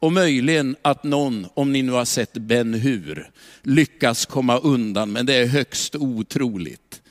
Och 0.00 0.12
möjligen 0.12 0.76
att 0.82 1.04
någon, 1.04 1.46
om 1.54 1.72
ni 1.72 1.82
nu 1.82 1.92
har 1.92 2.04
sett 2.04 2.32
Ben 2.32 2.74
Hur, 2.74 3.30
lyckas 3.62 4.26
komma 4.26 4.58
undan, 4.58 5.12
men 5.12 5.26
det 5.26 5.34
är 5.34 5.46
högst 5.46 5.94
otroligt. 5.94 7.02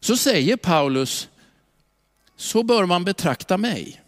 Så 0.00 0.16
säger 0.16 0.56
Paulus, 0.56 1.28
så 2.36 2.62
bör 2.62 2.86
man 2.86 3.04
betrakta 3.04 3.56
mig. 3.56 4.02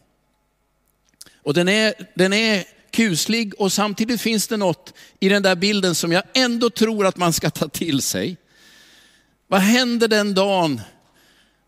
Och 1.42 1.54
den 1.54 1.68
är, 1.68 1.94
den 2.14 2.32
är 2.32 2.64
kuslig 2.90 3.60
och 3.60 3.72
samtidigt 3.72 4.20
finns 4.20 4.48
det 4.48 4.56
något 4.56 4.94
i 5.20 5.28
den 5.28 5.42
där 5.42 5.56
bilden 5.56 5.94
som 5.94 6.12
jag 6.12 6.22
ändå 6.34 6.70
tror 6.70 7.06
att 7.06 7.16
man 7.16 7.32
ska 7.32 7.50
ta 7.50 7.68
till 7.68 8.02
sig. 8.02 8.36
Vad 9.46 9.60
händer 9.60 10.08
den 10.08 10.34
dagen 10.34 10.80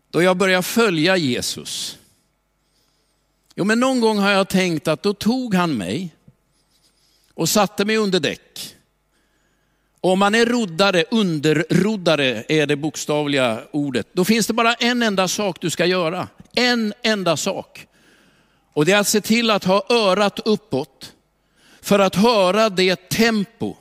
då 0.09 0.21
jag 0.21 0.37
börjar 0.37 0.61
följa 0.61 1.17
Jesus? 1.17 1.97
Jo, 3.55 3.65
men 3.65 3.79
någon 3.79 4.01
gång 4.01 4.17
har 4.17 4.31
jag 4.31 4.49
tänkt 4.49 4.87
att 4.87 5.03
då 5.03 5.13
tog 5.13 5.55
han 5.55 5.77
mig 5.77 6.15
och 7.33 7.49
satte 7.49 7.85
mig 7.85 7.97
under 7.97 8.19
däck. 8.19 8.75
Och 10.01 10.11
om 10.11 10.19
man 10.19 10.35
är 10.35 10.45
roddare, 10.45 11.03
underroddare 11.11 12.43
är 12.47 12.67
det 12.67 12.75
bokstavliga 12.75 13.61
ordet, 13.71 14.07
då 14.13 14.25
finns 14.25 14.47
det 14.47 14.53
bara 14.53 14.73
en 14.73 15.03
enda 15.03 15.27
sak 15.27 15.57
du 15.61 15.69
ska 15.69 15.85
göra. 15.85 16.27
En 16.55 16.93
enda 17.01 17.37
sak. 17.37 17.87
Och 18.73 18.85
det 18.85 18.91
är 18.91 18.99
att 18.99 19.07
se 19.07 19.21
till 19.21 19.49
att 19.49 19.63
ha 19.63 19.85
örat 19.89 20.39
uppåt 20.39 21.13
för 21.81 21.99
att 21.99 22.15
höra 22.15 22.69
det 22.69 23.09
tempo 23.09 23.75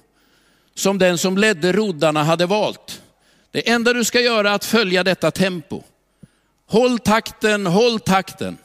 som 0.74 0.98
den 0.98 1.18
som 1.18 1.38
ledde 1.38 1.72
roddarna 1.72 2.24
hade 2.24 2.46
valt. 2.46 3.02
Det 3.50 3.70
enda 3.70 3.92
du 3.92 4.04
ska 4.04 4.20
göra 4.20 4.50
är 4.50 4.54
att 4.54 4.64
följa 4.64 5.04
detta 5.04 5.30
tempo. 5.30 5.82
Håll 6.66 6.98
takten, 6.98 7.66
håll 7.66 8.00
takten. 8.00 8.58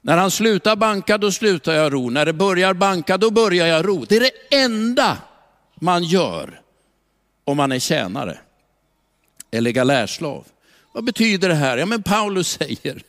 När 0.00 0.16
han 0.16 0.30
slutar 0.30 0.76
banka, 0.76 1.18
då 1.18 1.32
slutar 1.32 1.72
jag 1.72 1.92
ro. 1.92 2.10
När 2.10 2.26
det 2.26 2.32
börjar 2.32 2.74
banka, 2.74 3.18
då 3.18 3.30
börjar 3.30 3.66
jag 3.66 3.88
ro. 3.88 4.04
Det 4.08 4.16
är 4.16 4.20
det 4.20 4.56
enda 4.56 5.18
man 5.74 6.04
gör 6.04 6.60
om 7.44 7.56
man 7.56 7.72
är 7.72 7.78
tjänare 7.78 8.38
eller 9.50 9.70
galärslav. 9.70 10.44
Vad 10.92 11.04
betyder 11.04 11.48
det 11.48 11.54
här? 11.54 11.78
Ja, 11.78 11.86
men 11.86 12.02
Paulus 12.02 12.48
säger 12.48 13.02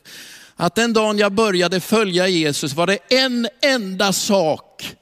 att 0.55 0.75
den 0.75 0.93
dagen 0.93 1.17
jag 1.17 1.31
började 1.31 1.79
följa 1.79 2.27
Jesus 2.27 2.73
var 2.73 2.87
det 2.87 2.97
en 3.09 3.47
enda 3.61 4.13
sak 4.13 4.95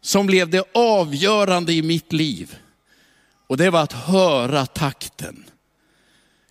som 0.00 0.26
blev 0.26 0.50
det 0.50 0.64
avgörande 0.74 1.72
i 1.72 1.82
mitt 1.82 2.12
liv. 2.12 2.56
Och 3.46 3.56
det 3.56 3.70
var 3.70 3.82
att 3.82 3.92
höra 3.92 4.66
takten. 4.66 5.44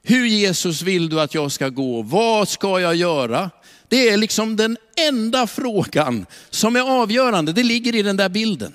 Hur 0.04 0.26
Jesus 0.26 0.82
vill 0.82 1.10
du 1.10 1.22
att 1.22 1.34
jag 1.34 1.52
ska 1.52 1.70
gå? 1.70 2.02
Vad 2.02 2.48
ska 2.48 2.80
jag 2.80 2.96
göra? 2.96 3.50
Det 3.94 4.10
är 4.10 4.18
liksom 4.18 4.56
den 4.56 4.78
enda 4.96 5.48
frågan 5.48 6.26
som 6.50 6.76
är 6.76 7.02
avgörande. 7.02 7.54
Det 7.54 7.64
ligger 7.64 7.96
i 7.96 8.02
den 8.02 8.18
där 8.18 8.30
bilden. 8.30 8.74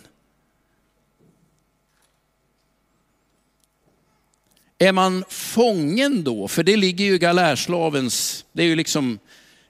Är 4.79 4.93
man 4.93 5.25
fången 5.29 6.25
då, 6.25 6.49
för 6.49 6.63
det 6.63 6.77
ligger 6.77 7.05
ju 7.05 7.15
i 7.15 7.19
galärslavens, 7.19 8.45
det 8.53 8.63
är 8.63 8.67
ju 8.67 8.77
liksom 8.77 9.19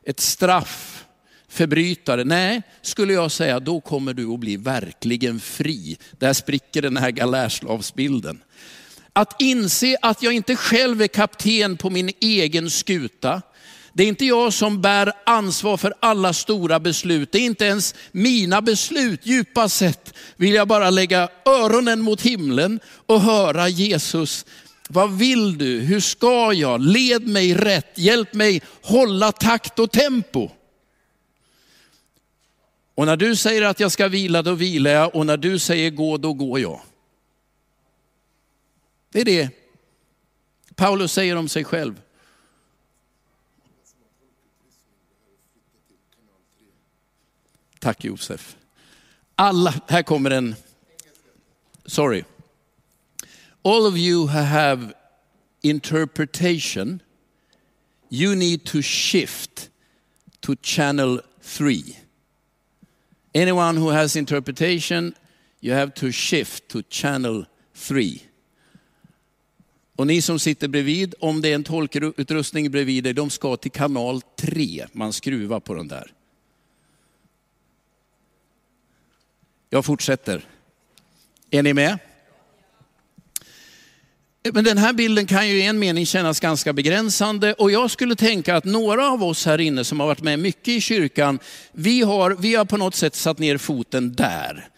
ett 0.04 0.20
straff, 0.20 1.04
förbrytare. 1.48 2.24
Nej, 2.24 2.62
skulle 2.82 3.12
jag 3.12 3.32
säga, 3.32 3.60
då 3.60 3.80
kommer 3.80 4.14
du 4.14 4.32
att 4.32 4.40
bli 4.40 4.56
verkligen 4.56 5.40
fri. 5.40 5.98
Där 6.18 6.32
spricker 6.32 6.82
den 6.82 6.96
här 6.96 7.10
galärslavsbilden. 7.10 8.42
Att 9.12 9.42
inse 9.42 9.96
att 10.02 10.22
jag 10.22 10.32
inte 10.32 10.56
själv 10.56 11.02
är 11.02 11.06
kapten 11.06 11.76
på 11.76 11.90
min 11.90 12.10
egen 12.20 12.70
skuta. 12.70 13.42
Det 13.98 14.04
är 14.04 14.08
inte 14.08 14.24
jag 14.24 14.52
som 14.52 14.80
bär 14.80 15.12
ansvar 15.26 15.76
för 15.76 15.94
alla 16.00 16.32
stora 16.32 16.80
beslut. 16.80 17.32
Det 17.32 17.38
är 17.38 17.42
inte 17.44 17.64
ens 17.64 17.94
mina 18.12 18.62
beslut. 18.62 19.26
Djupast 19.26 19.76
sett 19.76 20.14
vill 20.36 20.54
jag 20.54 20.68
bara 20.68 20.90
lägga 20.90 21.28
öronen 21.44 22.00
mot 22.00 22.22
himlen 22.22 22.80
och 23.06 23.20
höra 23.20 23.68
Jesus 23.68 24.46
vad 24.88 25.18
vill 25.18 25.58
du? 25.58 25.80
Hur 25.80 26.00
ska 26.00 26.52
jag? 26.52 26.80
Led 26.80 27.26
mig 27.26 27.54
rätt. 27.54 27.98
Hjälp 27.98 28.34
mig 28.34 28.62
hålla 28.82 29.32
takt 29.32 29.78
och 29.78 29.90
tempo. 29.90 30.50
Och 32.94 33.06
när 33.06 33.16
du 33.16 33.36
säger 33.36 33.62
att 33.62 33.80
jag 33.80 33.92
ska 33.92 34.08
vila, 34.08 34.42
då 34.42 34.52
vilar 34.52 34.90
jag. 34.90 35.14
Och 35.14 35.26
när 35.26 35.36
du 35.36 35.58
säger 35.58 35.90
gå, 35.90 36.16
då 36.16 36.32
går 36.32 36.60
jag. 36.60 36.80
Det 39.12 39.20
är 39.20 39.24
det 39.24 39.48
Paulus 40.74 41.12
säger 41.12 41.36
om 41.36 41.48
sig 41.48 41.64
själv. 41.64 41.94
Tack 47.80 48.04
Josef. 48.04 48.56
Alla, 49.34 49.74
här 49.88 50.02
kommer 50.02 50.30
en, 50.30 50.54
sorry 51.86 52.24
all 53.68 53.86
of 53.86 53.96
you 53.96 54.26
who 54.26 54.38
have 54.38 54.94
interpretation, 55.62 57.02
you 58.08 58.34
need 58.34 58.64
to 58.64 58.82
shift 58.82 59.68
to 60.40 60.56
channel 60.56 61.20
three. 61.42 61.96
Anyone 63.34 63.76
who 63.76 63.88
has 63.88 64.16
interpretation, 64.16 65.14
you 65.60 65.72
have 65.72 65.94
to 65.94 66.10
shift 66.12 66.68
to 66.68 66.82
channel 66.88 67.46
three. 67.74 68.22
Och 69.96 70.06
ni 70.06 70.22
som 70.22 70.38
sitter 70.38 70.68
bredvid, 70.68 71.14
om 71.20 71.40
det 71.40 71.48
är 71.48 71.54
en 71.54 71.64
tolkutrustning 71.64 72.70
bredvid 72.70 73.04
dig, 73.04 73.12
de 73.12 73.30
ska 73.30 73.56
till 73.56 73.70
kanal 73.70 74.22
3. 74.36 74.86
Man 74.92 75.12
skruvar 75.12 75.60
på 75.60 75.74
den 75.74 75.88
där. 75.88 76.12
Jag 79.70 79.84
fortsätter. 79.84 80.44
Är 81.50 81.62
ni 81.62 81.74
med? 81.74 81.98
Eh, 84.42 84.52
men 84.52 84.64
den 84.64 84.78
här 84.78 84.92
bilden 84.92 85.26
kan 85.26 85.48
ju 85.48 85.58
i 85.58 85.66
en 85.66 85.78
mening 85.78 86.06
kännas 86.06 86.40
ganska 86.40 86.72
begränsande 86.72 87.54
och 87.54 87.70
jag 87.70 87.90
skulle 87.90 88.16
tänka 88.16 88.56
att 88.56 88.64
några 88.64 89.10
av 89.10 89.24
oss 89.24 89.46
här 89.46 89.60
inne 89.60 89.84
som 89.84 90.00
har 90.00 90.06
varit 90.06 90.22
med 90.22 90.38
mycket 90.38 90.68
i 90.68 90.80
kyrkan, 90.80 91.38
vi 91.72 92.02
har, 92.02 92.36
vi 92.38 92.54
har 92.54 92.64
på 92.64 92.76
något 92.76 92.94
sätt 92.94 93.14
satt 93.14 93.38
ner 93.38 93.58
foten 93.58 94.14
där. 94.14 94.68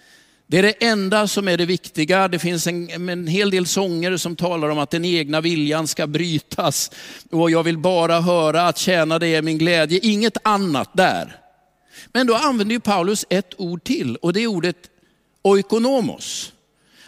Det 0.47 0.59
är 0.59 0.63
det 0.63 0.85
enda 0.85 1.29
som 1.29 1.49
är 1.49 1.57
det 1.57 1.67
viktiga. 1.67 2.29
Det 2.29 2.39
finns 2.39 2.67
en, 2.67 3.09
en 3.09 3.27
hel 3.27 3.51
del 3.51 3.67
sånger 3.67 4.17
som 4.17 4.37
talar 4.37 4.69
om 4.69 4.79
att 4.79 4.91
den 4.91 5.05
egna 5.05 5.41
viljan 5.41 5.87
ska 5.87 6.07
brytas. 6.07 6.91
Och 7.31 7.51
jag 7.51 7.63
vill 7.63 7.79
bara 7.79 8.21
höra 8.21 8.69
att 8.69 8.79
tjäna 8.79 9.19
dig 9.19 9.37
är 9.37 9.43
min 9.43 9.59
glädje, 9.59 9.99
inget 10.03 10.37
annat 10.43 10.91
där. 10.93 11.37
Men 12.13 12.27
då 12.27 12.35
använder 12.35 12.75
ju 12.75 12.81
Paulus 12.81 13.27
ett 13.31 13.55
ord 13.57 13.85
till 13.85 14.17
och 14.17 14.33
det 14.33 14.41
är 14.41 14.47
ordet 14.47 14.77
oikonomos. 15.43 16.53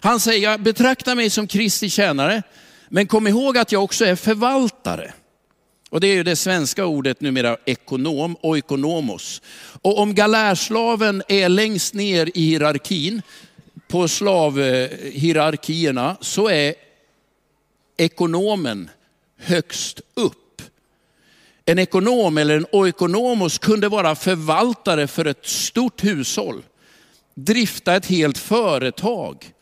Han 0.00 0.20
säger, 0.20 0.58
betrakta 0.58 1.14
mig 1.14 1.30
som 1.30 1.46
Kristi 1.46 1.90
tjänare, 1.90 2.42
men 2.88 3.06
kom 3.06 3.26
ihåg 3.26 3.58
att 3.58 3.72
jag 3.72 3.84
också 3.84 4.04
är 4.04 4.16
förvaltare. 4.16 5.12
Och 5.90 6.00
det 6.00 6.06
är 6.06 6.14
ju 6.14 6.22
det 6.22 6.36
svenska 6.36 6.86
ordet 6.86 7.20
numera 7.20 7.56
ekonom, 7.64 8.36
oikonomos. 8.42 9.42
Och 9.82 9.98
om 9.98 10.14
galärslaven 10.14 11.22
är 11.28 11.48
längst 11.48 11.94
ner 11.94 12.30
i 12.34 12.40
hierarkin, 12.40 13.22
på 13.88 14.08
slavhierarkierna, 14.08 16.16
så 16.20 16.48
är 16.48 16.74
ekonomen 17.96 18.90
högst 19.36 20.00
upp. 20.14 20.41
En 21.64 21.78
ekonom 21.78 22.38
eller 22.38 22.56
en 22.56 22.66
oikonomos 22.72 23.58
kunde 23.58 23.88
vara 23.88 24.14
förvaltare 24.14 25.06
för 25.06 25.24
ett 25.24 25.46
stort 25.46 26.04
hushåll, 26.04 26.62
drifta 27.34 27.94
ett 27.96 28.06
helt 28.06 28.38
företag, 28.38 29.52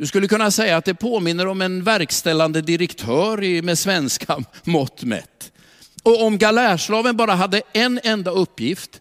du 0.00 0.06
skulle 0.06 0.28
kunna 0.28 0.50
säga 0.50 0.76
att 0.76 0.84
det 0.84 0.94
påminner 0.94 1.46
om 1.46 1.62
en 1.62 1.84
verkställande 1.84 2.60
direktör 2.60 3.62
med 3.62 3.78
svenska 3.78 4.38
mått 4.64 5.02
mätt. 5.02 5.52
Och 6.02 6.22
om 6.22 6.38
galärslaven 6.38 7.16
bara 7.16 7.34
hade 7.34 7.62
en 7.72 8.00
enda 8.02 8.30
uppgift, 8.30 9.00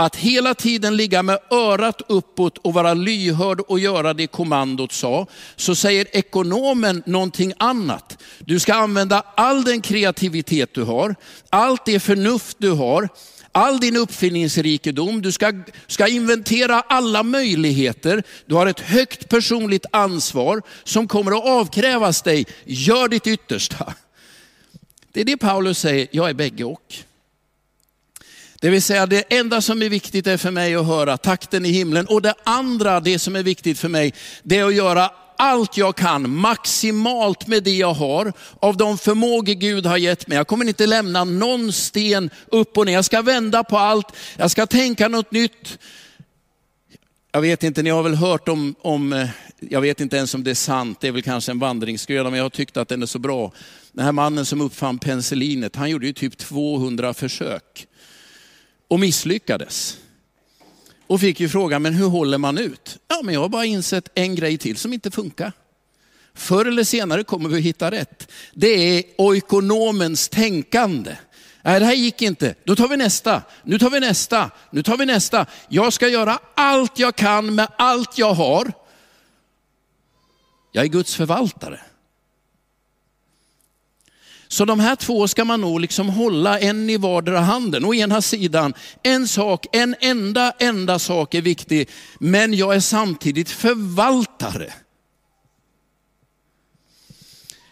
att 0.00 0.16
hela 0.16 0.54
tiden 0.54 0.96
ligga 0.96 1.22
med 1.22 1.38
örat 1.50 2.02
uppåt 2.08 2.58
och 2.58 2.74
vara 2.74 2.94
lyhörd 2.94 3.60
och 3.60 3.80
göra 3.80 4.14
det 4.14 4.26
kommandot 4.26 4.92
sa, 4.92 5.26
så 5.56 5.74
säger 5.74 6.16
ekonomen 6.16 7.02
någonting 7.06 7.52
annat. 7.58 8.22
Du 8.38 8.60
ska 8.60 8.74
använda 8.74 9.22
all 9.34 9.64
den 9.64 9.80
kreativitet 9.80 10.74
du 10.74 10.82
har, 10.82 11.14
allt 11.50 11.84
det 11.84 12.00
förnuft 12.00 12.56
du 12.60 12.70
har, 12.70 13.08
all 13.52 13.80
din 13.80 13.96
uppfinningsrikedom, 13.96 15.22
du 15.22 15.32
ska, 15.32 15.52
ska 15.86 16.08
inventera 16.08 16.80
alla 16.80 17.22
möjligheter. 17.22 18.22
Du 18.46 18.54
har 18.54 18.66
ett 18.66 18.80
högt 18.80 19.28
personligt 19.28 19.86
ansvar 19.90 20.62
som 20.84 21.08
kommer 21.08 21.32
att 21.32 21.44
avkrävas 21.44 22.22
dig. 22.22 22.46
Gör 22.64 23.08
ditt 23.08 23.26
yttersta. 23.26 23.94
Det 25.12 25.20
är 25.20 25.24
det 25.24 25.36
Paulus 25.36 25.78
säger, 25.78 26.08
jag 26.10 26.30
är 26.30 26.34
bägge 26.34 26.64
och. 26.64 27.04
Det 28.60 28.70
vill 28.70 28.82
säga 28.82 29.06
det 29.06 29.32
enda 29.32 29.60
som 29.60 29.82
är 29.82 29.88
viktigt 29.88 30.26
är 30.26 30.36
för 30.36 30.50
mig 30.50 30.74
att 30.74 30.86
höra 30.86 31.16
takten 31.16 31.66
i 31.66 31.68
himlen 31.68 32.06
och 32.06 32.22
det 32.22 32.34
andra, 32.44 33.00
det 33.00 33.18
som 33.18 33.36
är 33.36 33.42
viktigt 33.42 33.78
för 33.78 33.88
mig, 33.88 34.14
det 34.42 34.58
är 34.58 34.64
att 34.64 34.74
göra 34.74 35.10
allt 35.36 35.76
jag 35.76 35.96
kan, 35.96 36.30
maximalt 36.36 37.46
med 37.46 37.62
det 37.62 37.70
jag 37.70 37.94
har, 37.94 38.32
av 38.60 38.76
de 38.76 38.98
förmågor 38.98 39.54
Gud 39.54 39.86
har 39.86 39.96
gett 39.96 40.26
mig. 40.26 40.36
Jag 40.36 40.46
kommer 40.46 40.68
inte 40.68 40.86
lämna 40.86 41.24
någon 41.24 41.72
sten 41.72 42.30
upp 42.46 42.78
och 42.78 42.86
ner. 42.86 42.92
Jag 42.92 43.04
ska 43.04 43.22
vända 43.22 43.64
på 43.64 43.78
allt, 43.78 44.06
jag 44.36 44.50
ska 44.50 44.66
tänka 44.66 45.08
något 45.08 45.32
nytt. 45.32 45.78
Jag 47.32 47.40
vet 47.40 47.62
inte, 47.62 47.82
ni 47.82 47.90
har 47.90 48.02
väl 48.02 48.14
hört 48.14 48.48
om, 48.48 48.74
om, 48.80 49.12
eh, 49.12 49.28
jag 49.60 49.80
vet 49.80 50.00
inte 50.00 50.16
ens 50.16 50.34
om 50.34 50.44
det 50.44 50.50
är 50.50 50.54
sant, 50.54 51.00
det 51.00 51.08
är 51.08 51.12
väl 51.12 51.22
kanske 51.22 51.52
en 51.52 51.58
vandringsgröda, 51.58 52.30
men 52.30 52.36
jag 52.36 52.44
har 52.44 52.50
tyckt 52.50 52.76
att 52.76 52.88
den 52.88 53.02
är 53.02 53.06
så 53.06 53.18
bra. 53.18 53.52
Den 53.92 54.04
här 54.04 54.12
mannen 54.12 54.46
som 54.46 54.60
uppfann 54.60 54.98
penicillinet, 54.98 55.76
han 55.76 55.90
gjorde 55.90 56.06
ju 56.06 56.12
typ 56.12 56.38
200 56.38 57.14
försök 57.14 57.86
och 58.90 59.00
misslyckades. 59.00 59.98
Och 61.06 61.20
fick 61.20 61.40
ju 61.40 61.48
frågan, 61.48 61.82
men 61.82 61.94
hur 61.94 62.06
håller 62.06 62.38
man 62.38 62.58
ut? 62.58 62.98
Ja, 63.08 63.20
men 63.24 63.34
jag 63.34 63.40
har 63.40 63.48
bara 63.48 63.64
insett 63.64 64.08
en 64.14 64.34
grej 64.34 64.58
till 64.58 64.76
som 64.76 64.92
inte 64.92 65.10
funkar. 65.10 65.52
Förr 66.34 66.66
eller 66.66 66.84
senare 66.84 67.24
kommer 67.24 67.48
vi 67.48 67.58
att 67.58 67.64
hitta 67.64 67.90
rätt. 67.90 68.32
Det 68.54 68.68
är 68.68 69.04
oikonomens 69.18 70.28
tänkande. 70.28 71.16
Nej, 71.62 71.80
det 71.80 71.86
här 71.86 71.94
gick 71.94 72.22
inte. 72.22 72.54
Då 72.64 72.76
tar 72.76 72.88
vi 72.88 72.96
nästa. 72.96 73.42
Nu 73.64 73.78
tar 73.78 73.90
vi 73.90 74.00
nästa. 74.00 74.50
Nu 74.70 74.82
tar 74.82 74.96
vi 74.96 75.06
nästa. 75.06 75.46
Jag 75.68 75.92
ska 75.92 76.08
göra 76.08 76.38
allt 76.54 76.98
jag 76.98 77.16
kan 77.16 77.54
med 77.54 77.68
allt 77.78 78.18
jag 78.18 78.34
har. 78.34 78.72
Jag 80.72 80.84
är 80.84 80.88
Guds 80.88 81.14
förvaltare. 81.14 81.80
Så 84.52 84.64
de 84.64 84.80
här 84.80 84.96
två 84.96 85.28
ska 85.28 85.44
man 85.44 85.60
nog 85.60 85.80
liksom 85.80 86.08
hålla 86.08 86.58
en 86.58 86.90
i 86.90 86.96
vardera 86.96 87.40
handen. 87.40 87.84
Å 87.84 87.94
ena 87.94 88.22
sidan, 88.22 88.74
en 89.02 89.28
sak, 89.28 89.66
en 89.72 89.96
enda, 90.00 90.52
enda 90.58 90.98
sak 90.98 91.34
är 91.34 91.42
viktig, 91.42 91.88
men 92.18 92.54
jag 92.54 92.74
är 92.74 92.80
samtidigt 92.80 93.50
förvaltare. 93.50 94.72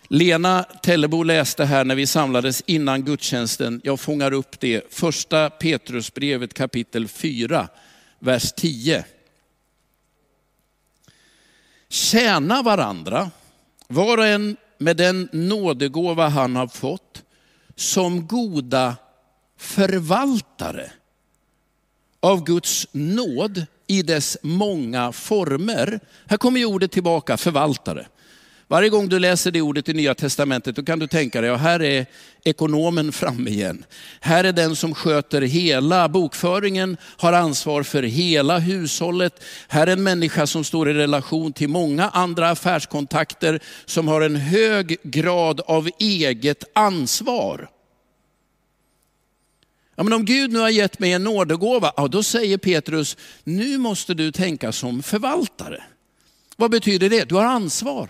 Lena 0.08 0.62
Tellebo 0.62 1.22
läste 1.22 1.64
här 1.64 1.84
när 1.84 1.94
vi 1.94 2.06
samlades 2.06 2.62
innan 2.66 3.04
gudstjänsten. 3.04 3.80
Jag 3.84 4.00
fångar 4.00 4.32
upp 4.32 4.60
det. 4.60 4.94
Första 4.94 5.50
Petrusbrevet 5.50 6.54
kapitel 6.54 7.08
4, 7.08 7.68
vers 8.18 8.52
10. 8.52 9.04
Tjäna 11.88 12.62
varandra, 12.62 13.30
var 13.88 14.18
och 14.18 14.26
en 14.26 14.56
med 14.78 14.96
den 14.96 15.28
nådegåva 15.32 16.28
han 16.28 16.56
har 16.56 16.66
fått, 16.66 17.22
som 17.76 18.26
goda 18.26 18.96
förvaltare 19.58 20.90
av 22.20 22.44
Guds 22.44 22.86
nåd 22.92 23.66
i 23.86 24.02
dess 24.02 24.36
många 24.42 25.12
former. 25.12 26.00
Här 26.26 26.36
kommer 26.36 26.64
ordet 26.64 26.92
tillbaka, 26.92 27.36
förvaltare. 27.36 28.06
Varje 28.70 28.88
gång 28.88 29.08
du 29.08 29.18
läser 29.18 29.50
det 29.50 29.62
ordet 29.62 29.88
i 29.88 29.92
Nya 29.92 30.14
Testamentet, 30.14 30.76
då 30.76 30.84
kan 30.84 30.98
du 30.98 31.06
tänka 31.06 31.40
dig, 31.40 31.50
ja, 31.50 31.56
här 31.56 31.82
är 31.82 32.06
ekonomen 32.44 33.12
framme 33.12 33.50
igen. 33.50 33.84
Här 34.20 34.44
är 34.44 34.52
den 34.52 34.76
som 34.76 34.94
sköter 34.94 35.42
hela 35.42 36.08
bokföringen, 36.08 36.96
har 37.02 37.32
ansvar 37.32 37.82
för 37.82 38.02
hela 38.02 38.58
hushållet. 38.58 39.44
Här 39.68 39.86
är 39.86 39.92
en 39.92 40.02
människa 40.02 40.46
som 40.46 40.64
står 40.64 40.90
i 40.90 40.94
relation 40.94 41.52
till 41.52 41.68
många 41.68 42.08
andra 42.08 42.50
affärskontakter, 42.50 43.60
som 43.84 44.08
har 44.08 44.20
en 44.20 44.36
hög 44.36 44.96
grad 45.02 45.60
av 45.60 45.88
eget 45.98 46.64
ansvar. 46.72 47.70
Ja, 49.96 50.02
men 50.02 50.12
om 50.12 50.24
Gud 50.24 50.52
nu 50.52 50.58
har 50.58 50.68
gett 50.68 50.98
mig 50.98 51.12
en 51.12 51.24
nådegåva, 51.24 51.92
ja, 51.96 52.08
då 52.08 52.22
säger 52.22 52.58
Petrus, 52.58 53.16
nu 53.44 53.78
måste 53.78 54.14
du 54.14 54.32
tänka 54.32 54.72
som 54.72 55.02
förvaltare. 55.02 55.82
Vad 56.56 56.70
betyder 56.70 57.10
det? 57.10 57.28
Du 57.28 57.34
har 57.34 57.44
ansvar. 57.44 58.08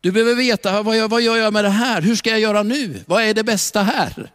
Du 0.00 0.12
behöver 0.12 0.34
veta, 0.34 0.82
vad 0.82 0.96
gör, 0.96 1.08
vad 1.08 1.22
gör 1.22 1.36
jag 1.36 1.52
med 1.52 1.64
det 1.64 1.70
här? 1.70 2.02
Hur 2.02 2.16
ska 2.16 2.30
jag 2.30 2.40
göra 2.40 2.62
nu? 2.62 3.00
Vad 3.06 3.22
är 3.22 3.34
det 3.34 3.44
bästa 3.44 3.82
här? 3.82 4.32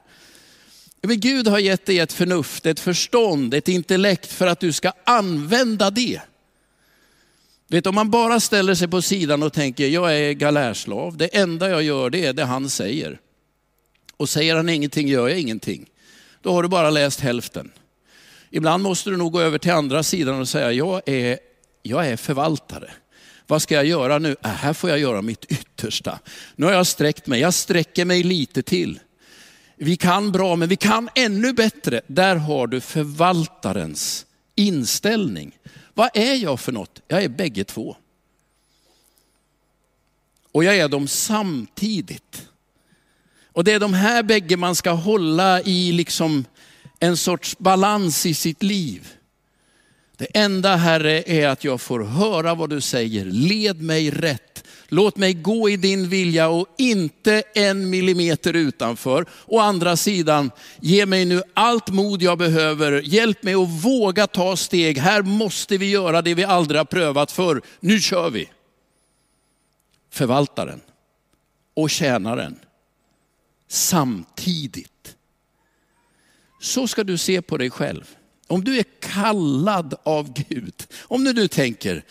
Men 1.02 1.20
Gud 1.20 1.48
har 1.48 1.60
gett 1.60 1.86
dig 1.86 2.00
ett 2.00 2.14
förnuft, 2.14 2.66
ett 2.66 2.80
förstånd, 2.80 3.54
ett 3.54 3.68
intellekt 3.68 4.32
för 4.32 4.48
att 4.48 4.60
du 4.60 4.72
ska 4.72 4.92
använda 5.04 5.90
det. 5.90 6.22
Vet, 7.68 7.88
om 7.88 7.96
man 7.96 8.12
bara 8.12 8.40
ställer 8.40 8.76
sig 8.76 8.88
på 8.88 9.02
sidan 9.02 9.44
och 9.44 9.54
tänker, 9.54 9.88
jag 9.88 10.18
är 10.18 10.32
galärslav, 10.32 11.18
det 11.18 11.28
enda 11.28 11.70
jag 11.70 11.84
gör 11.84 12.10
det 12.10 12.26
är 12.26 12.34
det 12.34 12.44
han 12.44 12.70
säger. 12.70 13.20
Och 14.18 14.30
säger 14.30 14.56
han 14.56 14.70
ingenting 14.70 15.08
gör 15.08 15.28
jag 15.28 15.40
ingenting. 15.40 15.86
Då 16.42 16.54
har 16.54 16.64
du 16.64 16.70
bara 16.70 16.90
läst 16.90 17.20
hälften. 17.20 17.72
Ibland 18.50 18.84
måste 18.84 19.10
du 19.10 19.18
nog 19.18 19.32
gå 19.32 19.42
över 19.42 19.58
till 19.58 19.72
andra 19.72 20.04
sidan 20.04 20.40
och 20.40 20.50
säga, 20.50 20.72
jag 20.72 21.02
är, 21.06 21.40
jag 21.82 22.08
är 22.08 22.18
förvaltare. 22.18 22.92
Vad 23.48 23.62
ska 23.62 23.76
jag 23.76 23.86
göra 23.86 24.20
nu? 24.20 24.36
Äh, 24.44 24.50
här 24.50 24.74
får 24.74 24.90
jag 24.90 25.00
göra 25.00 25.22
mitt 25.22 25.46
yttersta. 25.46 26.20
Nu 26.56 26.66
har 26.66 26.74
jag 26.74 26.88
sträckt 26.88 27.28
mig, 27.28 27.40
jag 27.40 27.54
sträcker 27.54 28.06
mig 28.06 28.24
lite 28.24 28.64
till. 28.64 29.00
Vi 29.76 29.98
kan 29.98 30.32
bra, 30.32 30.56
men 30.56 30.70
vi 30.70 30.76
kan 30.76 31.10
ännu 31.16 31.54
bättre. 31.54 32.02
Där 32.08 32.36
har 32.36 32.68
du 32.68 32.82
förvaltarens 32.82 34.26
inställning. 34.56 35.58
Vad 35.94 36.10
är 36.14 36.34
jag 36.36 36.60
för 36.60 36.72
något? 36.72 37.02
Jag 37.08 37.24
är 37.24 37.30
bägge 37.30 37.64
två. 37.64 37.96
Och 40.52 40.64
jag 40.64 40.78
är 40.78 40.90
dem 40.90 41.08
samtidigt. 41.08 42.48
Och 43.52 43.64
det 43.64 43.72
är 43.72 43.80
de 43.80 43.94
här 43.94 44.24
bägge 44.24 44.58
man 44.58 44.76
ska 44.76 44.92
hålla 44.92 45.62
i 45.62 45.92
liksom 45.92 46.46
en 47.00 47.18
sorts 47.18 47.58
balans 47.58 48.26
i 48.26 48.34
sitt 48.34 48.64
liv. 48.64 49.08
Det 50.24 50.40
enda 50.40 50.76
Herre 50.76 51.24
är 51.28 51.48
att 51.48 51.64
jag 51.64 51.82
får 51.82 52.04
höra 52.04 52.56
vad 52.56 52.70
du 52.70 52.82
säger. 52.82 53.26
Led 53.26 53.82
mig 53.82 54.12
rätt. 54.12 54.64
Låt 54.88 55.18
mig 55.18 55.34
gå 55.34 55.70
i 55.70 55.78
din 55.78 56.10
vilja 56.10 56.50
och 56.50 56.68
inte 56.78 57.44
en 57.56 57.90
millimeter 57.90 58.54
utanför. 58.54 59.26
Å 59.46 59.60
andra 59.60 59.98
sidan, 59.98 60.52
ge 60.82 61.06
mig 61.06 61.26
nu 61.26 61.42
allt 61.54 61.90
mod 61.90 62.22
jag 62.22 62.38
behöver. 62.38 63.02
Hjälp 63.02 63.44
mig 63.44 63.54
att 63.54 63.84
våga 63.86 64.28
ta 64.28 64.56
steg. 64.56 64.98
Här 64.98 65.22
måste 65.22 65.78
vi 65.78 65.90
göra 65.90 66.22
det 66.22 66.34
vi 66.34 66.44
aldrig 66.44 66.80
har 66.80 66.86
prövat 66.86 67.32
för. 67.32 67.62
Nu 67.80 68.00
kör 68.00 68.30
vi. 68.30 68.50
Förvaltaren 70.12 70.82
och 71.74 71.90
tjänaren 71.90 72.60
samtidigt. 73.68 75.16
Så 76.62 76.88
ska 76.88 77.04
du 77.04 77.18
se 77.18 77.42
på 77.42 77.58
dig 77.58 77.70
själv. 77.70 78.16
Om 78.48 78.64
du 78.64 78.78
är 78.78 78.86
kallad 79.00 79.96
av 80.04 80.34
Gud, 80.34 80.74
om 81.02 81.24
nu 81.24 81.34
du 81.34 81.48
tänker, 81.48 82.04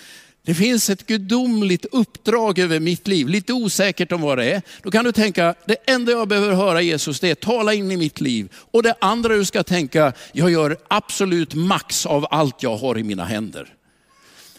det 0.44 0.54
finns 0.54 0.90
ett 0.90 1.06
gudomligt 1.06 1.84
uppdrag 1.84 2.58
över 2.58 2.80
mitt 2.80 3.08
liv, 3.08 3.28
lite 3.28 3.52
osäkert 3.52 4.12
om 4.12 4.20
vad 4.20 4.38
det 4.38 4.52
är. 4.52 4.62
Då 4.82 4.90
kan 4.90 5.04
du 5.04 5.12
tänka, 5.12 5.54
det 5.64 5.76
enda 5.86 6.12
jag 6.12 6.28
behöver 6.28 6.54
höra 6.54 6.80
Jesus, 6.80 7.20
det 7.20 7.30
är 7.30 7.34
tala 7.34 7.74
in 7.74 7.90
i 7.90 7.96
mitt 7.96 8.20
liv. 8.20 8.48
Och 8.54 8.82
det 8.82 8.94
andra 9.00 9.34
du 9.34 9.44
ska 9.44 9.62
tänka, 9.62 10.12
jag 10.32 10.50
gör 10.50 10.76
absolut 10.88 11.54
max 11.54 12.06
av 12.06 12.26
allt 12.30 12.62
jag 12.62 12.76
har 12.76 12.98
i 12.98 13.02
mina 13.02 13.24
händer. 13.24 13.74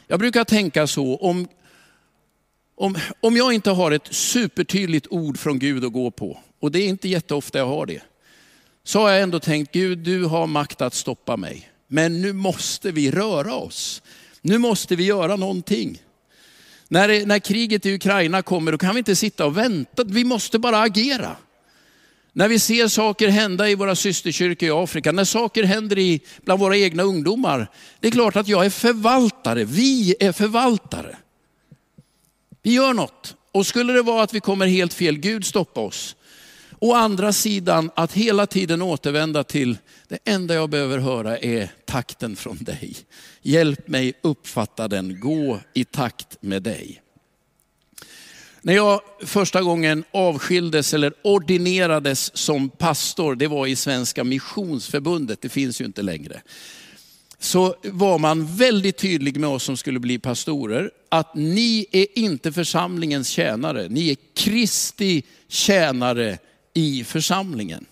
Jag 0.07 0.19
brukar 0.19 0.43
tänka 0.43 0.87
så, 0.87 1.15
om, 1.15 1.47
om, 2.75 2.97
om 3.19 3.37
jag 3.37 3.53
inte 3.53 3.71
har 3.71 3.91
ett 3.91 4.13
supertydligt 4.13 5.07
ord 5.09 5.39
från 5.39 5.59
Gud 5.59 5.85
att 5.85 5.93
gå 5.93 6.11
på, 6.11 6.39
och 6.59 6.71
det 6.71 6.79
är 6.79 6.87
inte 6.87 7.09
jätteofta 7.09 7.57
jag 7.57 7.67
har 7.67 7.85
det, 7.85 8.01
så 8.83 8.99
har 8.99 9.09
jag 9.09 9.21
ändå 9.21 9.39
tänkt, 9.39 9.71
Gud 9.71 9.97
du 9.97 10.25
har 10.25 10.47
makt 10.47 10.81
att 10.81 10.93
stoppa 10.93 11.37
mig. 11.37 11.69
Men 11.87 12.21
nu 12.21 12.33
måste 12.33 12.91
vi 12.91 13.11
röra 13.11 13.55
oss. 13.55 14.01
Nu 14.41 14.57
måste 14.57 14.95
vi 14.95 15.03
göra 15.03 15.35
någonting. 15.35 16.01
När, 16.87 17.25
när 17.25 17.39
kriget 17.39 17.85
i 17.85 17.93
Ukraina 17.93 18.41
kommer, 18.41 18.71
då 18.71 18.77
kan 18.77 18.95
vi 18.95 18.99
inte 18.99 19.15
sitta 19.15 19.45
och 19.45 19.57
vänta. 19.57 20.03
Vi 20.03 20.23
måste 20.23 20.59
bara 20.59 20.79
agera. 20.79 21.35
När 22.33 22.47
vi 22.47 22.59
ser 22.59 22.87
saker 22.87 23.27
hända 23.27 23.69
i 23.69 23.75
våra 23.75 23.95
systerkyrkor 23.95 24.69
i 24.69 24.71
Afrika, 24.71 25.11
när 25.11 25.23
saker 25.23 25.63
händer 25.63 25.97
i, 25.97 26.21
bland 26.41 26.59
våra 26.59 26.77
egna 26.77 27.03
ungdomar. 27.03 27.67
Det 27.99 28.07
är 28.07 28.11
klart 28.11 28.35
att 28.35 28.47
jag 28.47 28.65
är 28.65 28.69
förvaltare, 28.69 29.63
vi 29.63 30.15
är 30.19 30.31
förvaltare. 30.31 31.17
Vi 32.61 32.73
gör 32.73 32.93
något. 32.93 33.35
Och 33.51 33.65
skulle 33.65 33.93
det 33.93 34.01
vara 34.01 34.23
att 34.23 34.33
vi 34.33 34.39
kommer 34.39 34.67
helt 34.67 34.93
fel, 34.93 35.17
Gud 35.17 35.45
stoppa 35.45 35.81
oss. 35.81 36.15
Å 36.83 36.93
andra 36.93 37.33
sidan 37.33 37.91
att 37.95 38.13
hela 38.13 38.47
tiden 38.47 38.81
återvända 38.81 39.43
till, 39.43 39.77
det 40.07 40.19
enda 40.25 40.53
jag 40.53 40.69
behöver 40.69 40.97
höra 40.97 41.37
är 41.37 41.71
takten 41.85 42.35
från 42.35 42.57
dig. 42.57 42.95
Hjälp 43.41 43.87
mig 43.87 44.13
uppfatta 44.21 44.87
den, 44.87 45.19
gå 45.19 45.59
i 45.73 45.85
takt 45.85 46.37
med 46.41 46.63
dig. 46.63 47.01
När 48.61 48.73
jag 48.73 49.01
första 49.25 49.61
gången 49.61 50.03
avskildes 50.11 50.93
eller 50.93 51.13
ordinerades 51.23 52.37
som 52.37 52.69
pastor, 52.69 53.35
det 53.35 53.47
var 53.47 53.67
i 53.67 53.75
Svenska 53.75 54.23
Missionsförbundet, 54.23 55.41
det 55.41 55.49
finns 55.49 55.81
ju 55.81 55.85
inte 55.85 56.01
längre. 56.01 56.41
Så 57.39 57.75
var 57.83 58.19
man 58.19 58.55
väldigt 58.55 58.97
tydlig 58.97 59.39
med 59.39 59.49
oss 59.49 59.63
som 59.63 59.77
skulle 59.77 59.99
bli 59.99 60.19
pastorer, 60.19 60.91
att 61.09 61.35
ni 61.35 61.85
är 61.91 62.19
inte 62.19 62.51
församlingens 62.51 63.27
tjänare, 63.27 63.89
ni 63.89 64.09
är 64.09 64.17
Kristi 64.33 65.23
tjänare 65.47 66.39
i 66.73 67.03
församlingen. 67.03 67.85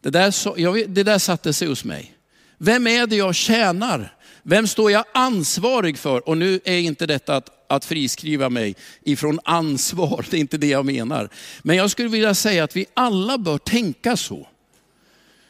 Det 0.00 0.10
där, 0.10 0.34
jag, 0.56 0.90
det 0.90 1.02
där 1.02 1.18
satte 1.18 1.52
sig 1.52 1.68
hos 1.68 1.84
mig. 1.84 2.14
Vem 2.58 2.86
är 2.86 3.06
det 3.06 3.16
jag 3.16 3.34
tjänar? 3.34 4.16
Vem 4.42 4.66
står 4.66 4.90
jag 4.90 5.04
ansvarig 5.14 5.98
för? 5.98 6.28
Och 6.28 6.38
nu 6.38 6.60
är 6.64 6.78
inte 6.78 7.06
detta 7.06 7.36
att, 7.36 7.48
att 7.68 7.84
friskriva 7.84 8.50
mig 8.50 8.76
ifrån 9.02 9.40
ansvar, 9.44 10.26
det 10.30 10.36
är 10.36 10.40
inte 10.40 10.58
det 10.58 10.66
jag 10.66 10.86
menar. 10.86 11.28
Men 11.62 11.76
jag 11.76 11.90
skulle 11.90 12.08
vilja 12.08 12.34
säga 12.34 12.64
att 12.64 12.76
vi 12.76 12.86
alla 12.94 13.38
bör 13.38 13.58
tänka 13.58 14.16
så. 14.16 14.48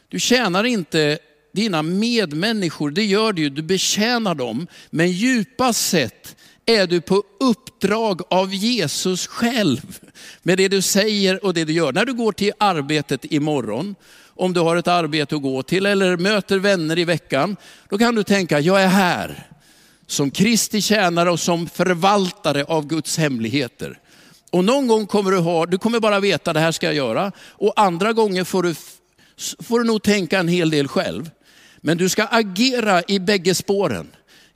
Du 0.08 0.20
tjänar 0.20 0.64
inte 0.64 1.18
dina 1.52 1.82
medmänniskor, 1.82 2.90
det 2.90 3.04
gör 3.04 3.32
du 3.32 3.42
ju, 3.42 3.50
du 3.50 3.62
betjänar 3.62 4.34
dem. 4.34 4.66
Men 4.90 5.12
djupast 5.12 5.88
sett 5.88 6.36
är 6.66 6.86
du 6.86 7.00
på 7.00 7.22
uppdrag 7.40 8.20
av 8.30 8.54
Jesus 8.54 9.26
själv 9.26 9.98
med 10.42 10.58
det 10.58 10.68
du 10.68 10.82
säger 10.82 11.44
och 11.44 11.54
det 11.54 11.64
du 11.64 11.72
gör. 11.72 11.92
När 11.92 12.04
du 12.04 12.14
går 12.14 12.32
till 12.32 12.52
arbetet 12.58 13.32
imorgon, 13.32 13.94
om 14.34 14.52
du 14.52 14.60
har 14.60 14.76
ett 14.76 14.88
arbete 14.88 15.36
att 15.36 15.42
gå 15.42 15.62
till 15.62 15.86
eller 15.86 16.16
möter 16.16 16.58
vänner 16.58 16.98
i 16.98 17.04
veckan, 17.04 17.56
då 17.88 17.98
kan 17.98 18.14
du 18.14 18.22
tänka, 18.22 18.60
jag 18.60 18.82
är 18.82 18.88
här 18.88 19.46
som 20.06 20.30
Kristi 20.30 20.82
tjänare 20.82 21.30
och 21.30 21.40
som 21.40 21.68
förvaltare 21.68 22.64
av 22.64 22.86
Guds 22.86 23.18
hemligheter. 23.18 23.98
Och 24.50 24.64
någon 24.64 24.86
gång 24.86 25.06
kommer 25.06 25.30
du 25.30 25.38
ha, 25.38 25.66
du 25.66 25.78
kommer 25.78 26.00
bara 26.00 26.20
veta 26.20 26.52
det 26.52 26.60
här 26.60 26.72
ska 26.72 26.86
jag 26.86 26.94
göra. 26.94 27.32
Och 27.38 27.72
andra 27.76 28.12
gånger 28.12 28.44
får 28.44 28.62
du, 28.62 28.74
får 29.62 29.78
du 29.78 29.84
nog 29.84 30.02
tänka 30.02 30.38
en 30.38 30.48
hel 30.48 30.70
del 30.70 30.88
själv. 30.88 31.30
Men 31.80 31.98
du 31.98 32.08
ska 32.08 32.24
agera 32.24 33.02
i 33.08 33.20
bägge 33.20 33.54
spåren. 33.54 34.10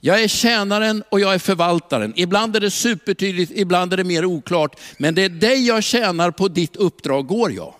Jag 0.05 0.23
är 0.23 0.27
tjänaren 0.27 1.03
och 1.09 1.19
jag 1.19 1.33
är 1.33 1.39
förvaltaren. 1.39 2.13
Ibland 2.15 2.55
är 2.55 2.59
det 2.59 2.71
supertydligt, 2.71 3.51
ibland 3.55 3.93
är 3.93 3.97
det 3.97 4.03
mer 4.03 4.25
oklart. 4.25 4.79
Men 4.97 5.15
det 5.15 5.21
är 5.21 5.29
dig 5.29 5.67
jag 5.67 5.83
tjänar, 5.83 6.31
på 6.31 6.47
ditt 6.47 6.75
uppdrag 6.75 7.27
går 7.27 7.51
jag. 7.51 7.75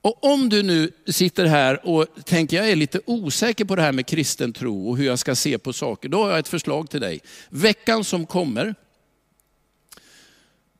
Och 0.00 0.24
om 0.24 0.48
du 0.48 0.62
nu 0.62 0.92
sitter 1.06 1.46
här 1.46 1.86
och 1.86 2.06
tänker 2.24 2.56
jag 2.56 2.70
är 2.70 2.76
lite 2.76 3.00
osäker 3.04 3.64
på 3.64 3.76
det 3.76 3.82
här 3.82 3.92
med 3.92 4.06
kristen 4.06 4.52
tro 4.52 4.88
och 4.88 4.96
hur 4.96 5.06
jag 5.06 5.18
ska 5.18 5.34
se 5.34 5.58
på 5.58 5.72
saker, 5.72 6.08
då 6.08 6.22
har 6.22 6.30
jag 6.30 6.38
ett 6.38 6.48
förslag 6.48 6.90
till 6.90 7.00
dig. 7.00 7.20
Veckan 7.48 8.04
som 8.04 8.26
kommer 8.26 8.74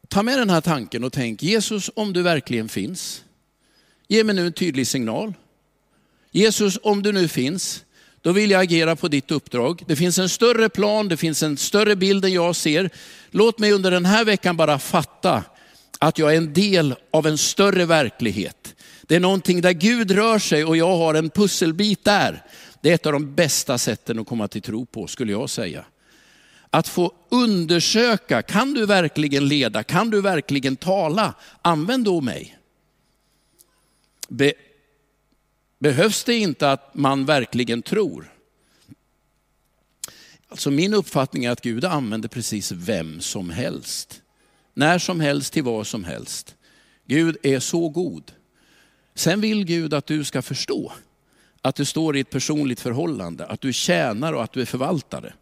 ta 0.08 0.22
med 0.22 0.38
den 0.38 0.50
här 0.50 0.60
tanken 0.60 1.04
och 1.04 1.12
tänk, 1.12 1.42
Jesus 1.42 1.90
om 1.94 2.12
du 2.12 2.22
verkligen 2.22 2.68
finns, 2.68 3.24
ge 4.08 4.24
mig 4.24 4.34
nu 4.34 4.46
en 4.46 4.52
tydlig 4.52 4.86
signal. 4.86 5.34
Jesus 6.30 6.78
om 6.82 7.02
du 7.02 7.12
nu 7.12 7.28
finns, 7.28 7.84
då 8.22 8.32
vill 8.32 8.50
jag 8.50 8.62
agera 8.62 8.96
på 8.96 9.08
ditt 9.08 9.30
uppdrag. 9.30 9.82
Det 9.86 9.96
finns 9.96 10.18
en 10.18 10.28
större 10.28 10.68
plan, 10.68 11.08
det 11.08 11.16
finns 11.16 11.42
en 11.42 11.56
större 11.56 11.96
bild 11.96 12.24
än 12.24 12.32
jag 12.32 12.56
ser. 12.56 12.90
Låt 13.30 13.58
mig 13.58 13.72
under 13.72 13.90
den 13.90 14.04
här 14.04 14.24
veckan 14.24 14.56
bara 14.56 14.78
fatta 14.78 15.44
att 15.98 16.18
jag 16.18 16.32
är 16.32 16.36
en 16.36 16.52
del 16.52 16.94
av 17.10 17.26
en 17.26 17.38
större 17.38 17.84
verklighet. 17.84 18.74
Det 19.02 19.16
är 19.16 19.20
någonting 19.20 19.60
där 19.60 19.72
Gud 19.72 20.10
rör 20.10 20.38
sig 20.38 20.64
och 20.64 20.76
jag 20.76 20.96
har 20.96 21.14
en 21.14 21.30
pusselbit 21.30 22.04
där. 22.04 22.42
Det 22.80 22.90
är 22.90 22.94
ett 22.94 23.06
av 23.06 23.12
de 23.12 23.34
bästa 23.34 23.78
sätten 23.78 24.18
att 24.18 24.26
komma 24.26 24.48
till 24.48 24.62
tro 24.62 24.86
på, 24.86 25.06
skulle 25.06 25.32
jag 25.32 25.50
säga. 25.50 25.84
Att 26.70 26.88
få 26.88 27.12
undersöka, 27.28 28.42
kan 28.42 28.74
du 28.74 28.86
verkligen 28.86 29.48
leda? 29.48 29.82
Kan 29.82 30.10
du 30.10 30.20
verkligen 30.20 30.76
tala? 30.76 31.34
Använd 31.62 32.04
då 32.04 32.20
mig. 32.20 32.58
Be 34.28 34.52
behövs 35.82 36.24
det 36.24 36.34
inte 36.34 36.70
att 36.70 36.94
man 36.94 37.24
verkligen 37.24 37.82
tror? 37.82 38.32
Alltså 40.48 40.70
min 40.70 40.94
uppfattning 40.94 41.44
är 41.44 41.50
att 41.50 41.60
Gud 41.60 41.84
använder 41.84 42.28
precis 42.28 42.72
vem 42.72 43.20
som 43.20 43.50
helst. 43.50 44.22
När 44.74 44.98
som 44.98 45.20
helst 45.20 45.52
till 45.52 45.62
vad 45.62 45.86
som 45.86 46.04
helst. 46.04 46.54
Gud 47.06 47.36
är 47.42 47.60
så 47.60 47.88
god. 47.88 48.32
Sen 49.14 49.40
vill 49.40 49.64
Gud 49.64 49.94
att 49.94 50.06
du 50.06 50.24
ska 50.24 50.42
förstå 50.42 50.92
att 51.62 51.76
du 51.76 51.84
står 51.84 52.16
i 52.16 52.20
ett 52.20 52.30
personligt 52.30 52.80
förhållande, 52.80 53.46
att 53.46 53.60
du 53.60 53.72
tjänar 53.72 54.32
och 54.32 54.44
att 54.44 54.52
du 54.52 54.60
är 54.60 54.66
förvaltare. 54.66 55.32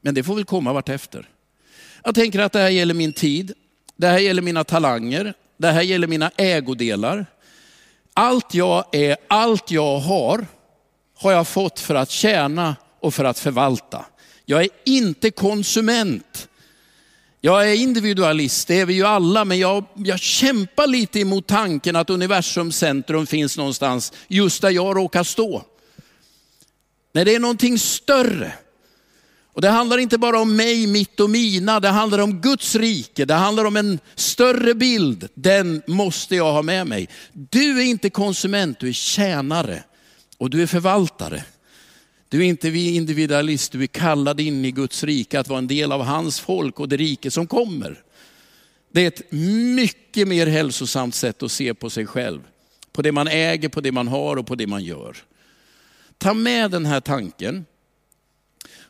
Men 0.00 0.14
det 0.14 0.22
får 0.22 0.34
väl 0.34 0.44
komma 0.44 0.72
vartefter. 0.72 1.28
Jag 2.04 2.14
tänker 2.14 2.38
att 2.38 2.52
det 2.52 2.58
här 2.58 2.70
gäller 2.70 2.94
min 2.94 3.12
tid, 3.12 3.52
det 3.96 4.06
här 4.06 4.18
gäller 4.18 4.42
mina 4.42 4.64
talanger, 4.64 5.34
det 5.56 5.70
här 5.70 5.82
gäller 5.82 6.06
mina 6.06 6.30
ägodelar. 6.36 7.26
Allt 8.14 8.54
jag 8.54 8.84
är, 8.92 9.16
allt 9.28 9.70
jag 9.70 9.98
har, 9.98 10.46
har 11.18 11.32
jag 11.32 11.48
fått 11.48 11.80
för 11.80 11.94
att 11.94 12.10
tjäna 12.10 12.76
och 13.00 13.14
för 13.14 13.24
att 13.24 13.38
förvalta. 13.38 14.04
Jag 14.44 14.62
är 14.62 14.68
inte 14.84 15.30
konsument. 15.30 16.48
Jag 17.40 17.70
är 17.70 17.74
individualist, 17.74 18.68
det 18.68 18.80
är 18.80 18.86
vi 18.86 18.94
ju 18.94 19.06
alla, 19.06 19.44
men 19.44 19.58
jag, 19.58 19.84
jag 19.94 20.18
kämpar 20.18 20.86
lite 20.86 21.20
emot 21.20 21.46
tanken 21.46 21.96
att 21.96 22.10
universums 22.10 22.76
centrum 22.76 23.26
finns 23.26 23.56
någonstans 23.56 24.12
just 24.28 24.62
där 24.62 24.70
jag 24.70 24.96
råkar 24.96 25.24
stå. 25.24 25.62
Nej, 27.12 27.24
det 27.24 27.34
är 27.34 27.40
någonting 27.40 27.78
större. 27.78 28.52
Och 29.54 29.60
det 29.62 29.68
handlar 29.68 29.98
inte 29.98 30.18
bara 30.18 30.40
om 30.40 30.56
mig, 30.56 30.86
mitt 30.86 31.20
och 31.20 31.30
mina, 31.30 31.80
det 31.80 31.88
handlar 31.88 32.18
om 32.18 32.40
Guds 32.40 32.74
rike, 32.74 33.24
det 33.24 33.34
handlar 33.34 33.64
om 33.64 33.76
en 33.76 33.98
större 34.14 34.74
bild. 34.74 35.28
Den 35.34 35.82
måste 35.86 36.36
jag 36.36 36.52
ha 36.52 36.62
med 36.62 36.86
mig. 36.86 37.08
Du 37.32 37.80
är 37.80 37.84
inte 37.84 38.10
konsument, 38.10 38.80
du 38.80 38.88
är 38.88 38.92
tjänare 38.92 39.82
och 40.38 40.50
du 40.50 40.62
är 40.62 40.66
förvaltare. 40.66 41.44
Du 42.28 42.40
är 42.40 42.44
inte 42.44 42.68
individualist, 42.68 43.72
du 43.72 43.82
är 43.82 43.86
kallad 43.86 44.40
in 44.40 44.64
i 44.64 44.70
Guds 44.70 45.04
rike 45.04 45.40
att 45.40 45.48
vara 45.48 45.58
en 45.58 45.66
del 45.66 45.92
av 45.92 46.02
hans 46.02 46.40
folk 46.40 46.80
och 46.80 46.88
det 46.88 46.96
rike 46.96 47.30
som 47.30 47.46
kommer. 47.46 48.02
Det 48.92 49.00
är 49.00 49.08
ett 49.08 49.32
mycket 49.76 50.28
mer 50.28 50.46
hälsosamt 50.46 51.14
sätt 51.14 51.42
att 51.42 51.52
se 51.52 51.74
på 51.74 51.90
sig 51.90 52.06
själv. 52.06 52.40
På 52.92 53.02
det 53.02 53.12
man 53.12 53.28
äger, 53.28 53.68
på 53.68 53.80
det 53.80 53.92
man 53.92 54.08
har 54.08 54.36
och 54.36 54.46
på 54.46 54.54
det 54.54 54.66
man 54.66 54.84
gör. 54.84 55.16
Ta 56.18 56.34
med 56.34 56.70
den 56.70 56.86
här 56.86 57.00
tanken. 57.00 57.64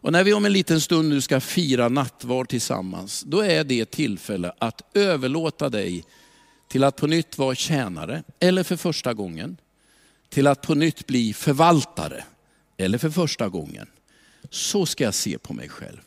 Och 0.03 0.13
när 0.13 0.25
vi 0.25 0.33
om 0.33 0.45
en 0.45 0.53
liten 0.53 0.81
stund 0.81 1.09
nu 1.09 1.21
ska 1.21 1.41
fira 1.41 1.89
nattvard 1.89 2.49
tillsammans, 2.49 3.23
då 3.27 3.41
är 3.41 3.65
det 3.65 3.91
tillfälle 3.91 4.53
att 4.59 4.97
överlåta 4.97 5.69
dig 5.69 6.05
till 6.69 6.85
att 6.85 6.97
på 6.97 7.07
nytt 7.07 7.39
vara 7.39 7.55
tjänare, 7.55 8.23
eller 8.41 8.63
för 8.63 8.77
första 8.77 9.15
gången, 9.15 9.57
till 10.29 10.47
att 10.47 10.63
på 10.63 10.75
nytt 10.75 11.07
bli 11.07 11.35
förvaltare 11.35 12.25
eller 12.77 12.99
för 12.99 13.11
första 13.11 13.49
gången. 13.49 13.87
Så 14.51 14.87
ska 14.87 15.05
jag 15.05 15.15
se 15.15 15.39
på 15.39 15.55
mig 15.55 15.69
själv. 15.69 16.01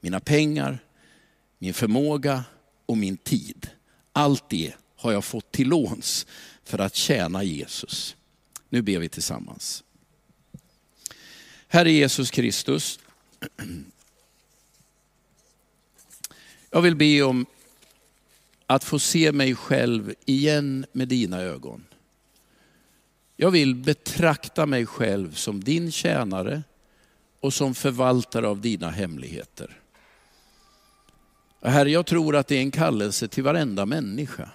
Mina 0.00 0.20
pengar, 0.20 0.78
min 1.58 1.74
förmåga 1.74 2.44
och 2.86 2.96
min 2.98 3.16
tid. 3.16 3.68
Allt 4.12 4.50
det 4.50 4.72
har 4.96 5.12
jag 5.12 5.24
fått 5.24 5.52
till 5.52 5.68
låns 5.68 6.26
för 6.64 6.78
att 6.78 6.94
tjäna 6.94 7.42
Jesus. 7.42 8.16
Nu 8.68 8.82
ber 8.82 8.98
vi 8.98 9.08
tillsammans. 9.08 9.84
Herre 11.68 11.92
Jesus 11.92 12.30
Kristus, 12.30 12.98
jag 16.70 16.82
vill 16.82 16.96
be 16.96 17.22
om 17.22 17.46
att 18.66 18.84
få 18.84 18.98
se 18.98 19.32
mig 19.32 19.54
själv 19.54 20.14
igen 20.24 20.86
med 20.92 21.08
dina 21.08 21.40
ögon. 21.40 21.84
Jag 23.36 23.50
vill 23.50 23.74
betrakta 23.74 24.66
mig 24.66 24.86
själv 24.86 25.34
som 25.34 25.64
din 25.64 25.92
tjänare 25.92 26.62
och 27.40 27.54
som 27.54 27.74
förvaltare 27.74 28.48
av 28.48 28.60
dina 28.60 28.90
hemligheter. 28.90 29.80
Herre, 31.62 31.90
jag 31.90 32.06
tror 32.06 32.36
att 32.36 32.46
det 32.46 32.56
är 32.56 32.60
en 32.60 32.70
kallelse 32.70 33.28
till 33.28 33.44
varenda 33.44 33.86
människa. 33.86 34.50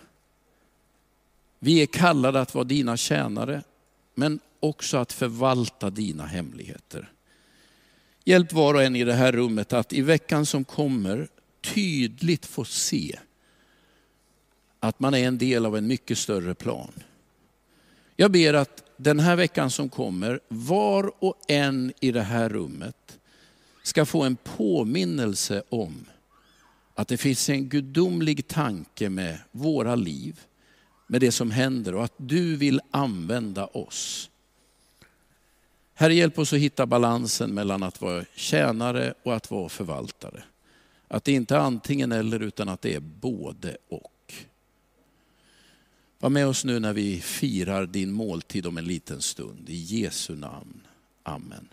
Vi 1.59 1.81
är 1.81 1.85
kallade 1.85 2.41
att 2.41 2.55
vara 2.55 2.63
dina 2.63 2.97
tjänare, 2.97 3.63
men 4.15 4.39
också 4.59 4.97
att 4.97 5.13
förvalta 5.13 5.89
dina 5.89 6.25
hemligheter. 6.25 7.11
Hjälp 8.25 8.53
var 8.53 8.73
och 8.73 8.83
en 8.83 8.95
i 8.95 9.03
det 9.03 9.13
här 9.13 9.31
rummet 9.31 9.73
att 9.73 9.93
i 9.93 10.01
veckan 10.01 10.45
som 10.45 10.63
kommer 10.63 11.27
tydligt 11.61 12.45
få 12.45 12.65
se 12.65 13.19
att 14.79 14.99
man 14.99 15.13
är 15.13 15.27
en 15.27 15.37
del 15.37 15.65
av 15.65 15.77
en 15.77 15.87
mycket 15.87 16.17
större 16.17 16.55
plan. 16.55 16.91
Jag 18.15 18.31
ber 18.31 18.53
att 18.53 18.83
den 18.97 19.19
här 19.19 19.35
veckan 19.35 19.71
som 19.71 19.89
kommer, 19.89 20.39
var 20.47 21.13
och 21.19 21.35
en 21.47 21.93
i 21.99 22.11
det 22.11 22.21
här 22.21 22.49
rummet 22.49 23.19
ska 23.83 24.05
få 24.05 24.23
en 24.23 24.35
påminnelse 24.35 25.63
om 25.69 26.05
att 26.95 27.07
det 27.07 27.17
finns 27.17 27.49
en 27.49 27.69
gudomlig 27.69 28.47
tanke 28.47 29.09
med 29.09 29.39
våra 29.51 29.95
liv, 29.95 30.39
med 31.07 31.21
det 31.21 31.31
som 31.31 31.51
händer 31.51 31.95
och 31.95 32.03
att 32.03 32.13
du 32.17 32.55
vill 32.55 32.81
använda 32.91 33.65
oss. 33.65 34.29
Herre, 35.93 36.13
hjälp 36.13 36.39
oss 36.39 36.53
att 36.53 36.59
hitta 36.59 36.85
balansen 36.85 37.53
mellan 37.53 37.83
att 37.83 38.01
vara 38.01 38.25
tjänare 38.35 39.13
och 39.23 39.35
att 39.35 39.51
vara 39.51 39.69
förvaltare. 39.69 40.43
Att 41.07 41.23
det 41.23 41.31
inte 41.31 41.55
är 41.55 41.59
antingen 41.59 42.11
eller 42.11 42.39
utan 42.39 42.69
att 42.69 42.81
det 42.81 42.95
är 42.95 42.99
både 42.99 43.77
och. 43.89 44.33
Var 46.19 46.29
med 46.29 46.47
oss 46.47 46.65
nu 46.65 46.79
när 46.79 46.93
vi 46.93 47.21
firar 47.21 47.85
din 47.85 48.11
måltid 48.11 48.65
om 48.65 48.77
en 48.77 48.85
liten 48.85 49.21
stund. 49.21 49.69
I 49.69 49.75
Jesu 49.75 50.35
namn. 50.35 50.81
Amen. 51.23 51.67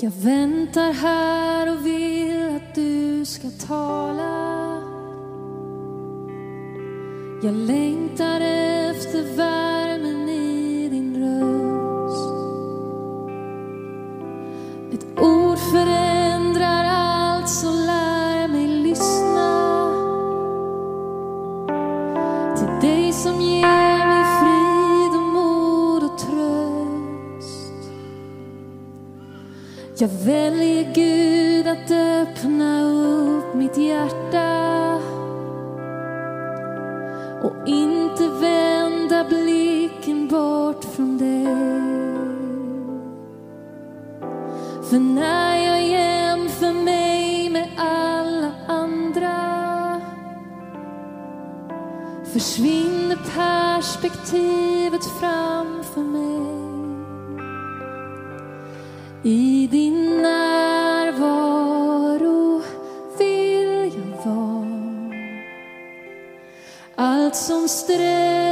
Jag 0.00 0.10
väntar 0.10 0.92
här 0.92 1.72
och 1.72 1.86
vill 1.86 2.56
att 2.56 2.74
du 2.74 3.24
ska 3.24 3.50
tala. 3.66 4.82
Jag 7.42 7.54
längtar 7.54 8.40
efter 8.40 8.75
väljer 30.26 30.94
Gud 30.94 31.66
att 31.66 31.90
öppna 31.90 32.82
upp 32.82 33.54
mitt 33.54 33.76
hjärta 33.76 35.00
och 37.42 37.68
inte 37.68 38.28
vända 38.28 39.24
blicken 39.24 40.28
bort 40.28 40.84
från 40.84 41.18
dig. 41.18 41.46
För 44.90 44.98
när 44.98 45.56
jag 45.56 45.86
jämför 45.86 46.72
mig 46.72 47.50
med 47.50 47.68
alla 47.76 48.52
andra 48.68 50.00
försvinner 52.32 53.18
perspektivet 53.34 55.04
framför 55.20 56.00
mig. 56.00 56.66
I 59.22 59.66
din 59.66 60.05
som 67.56 67.68
stressar 67.68 68.45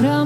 Min 0.00 0.23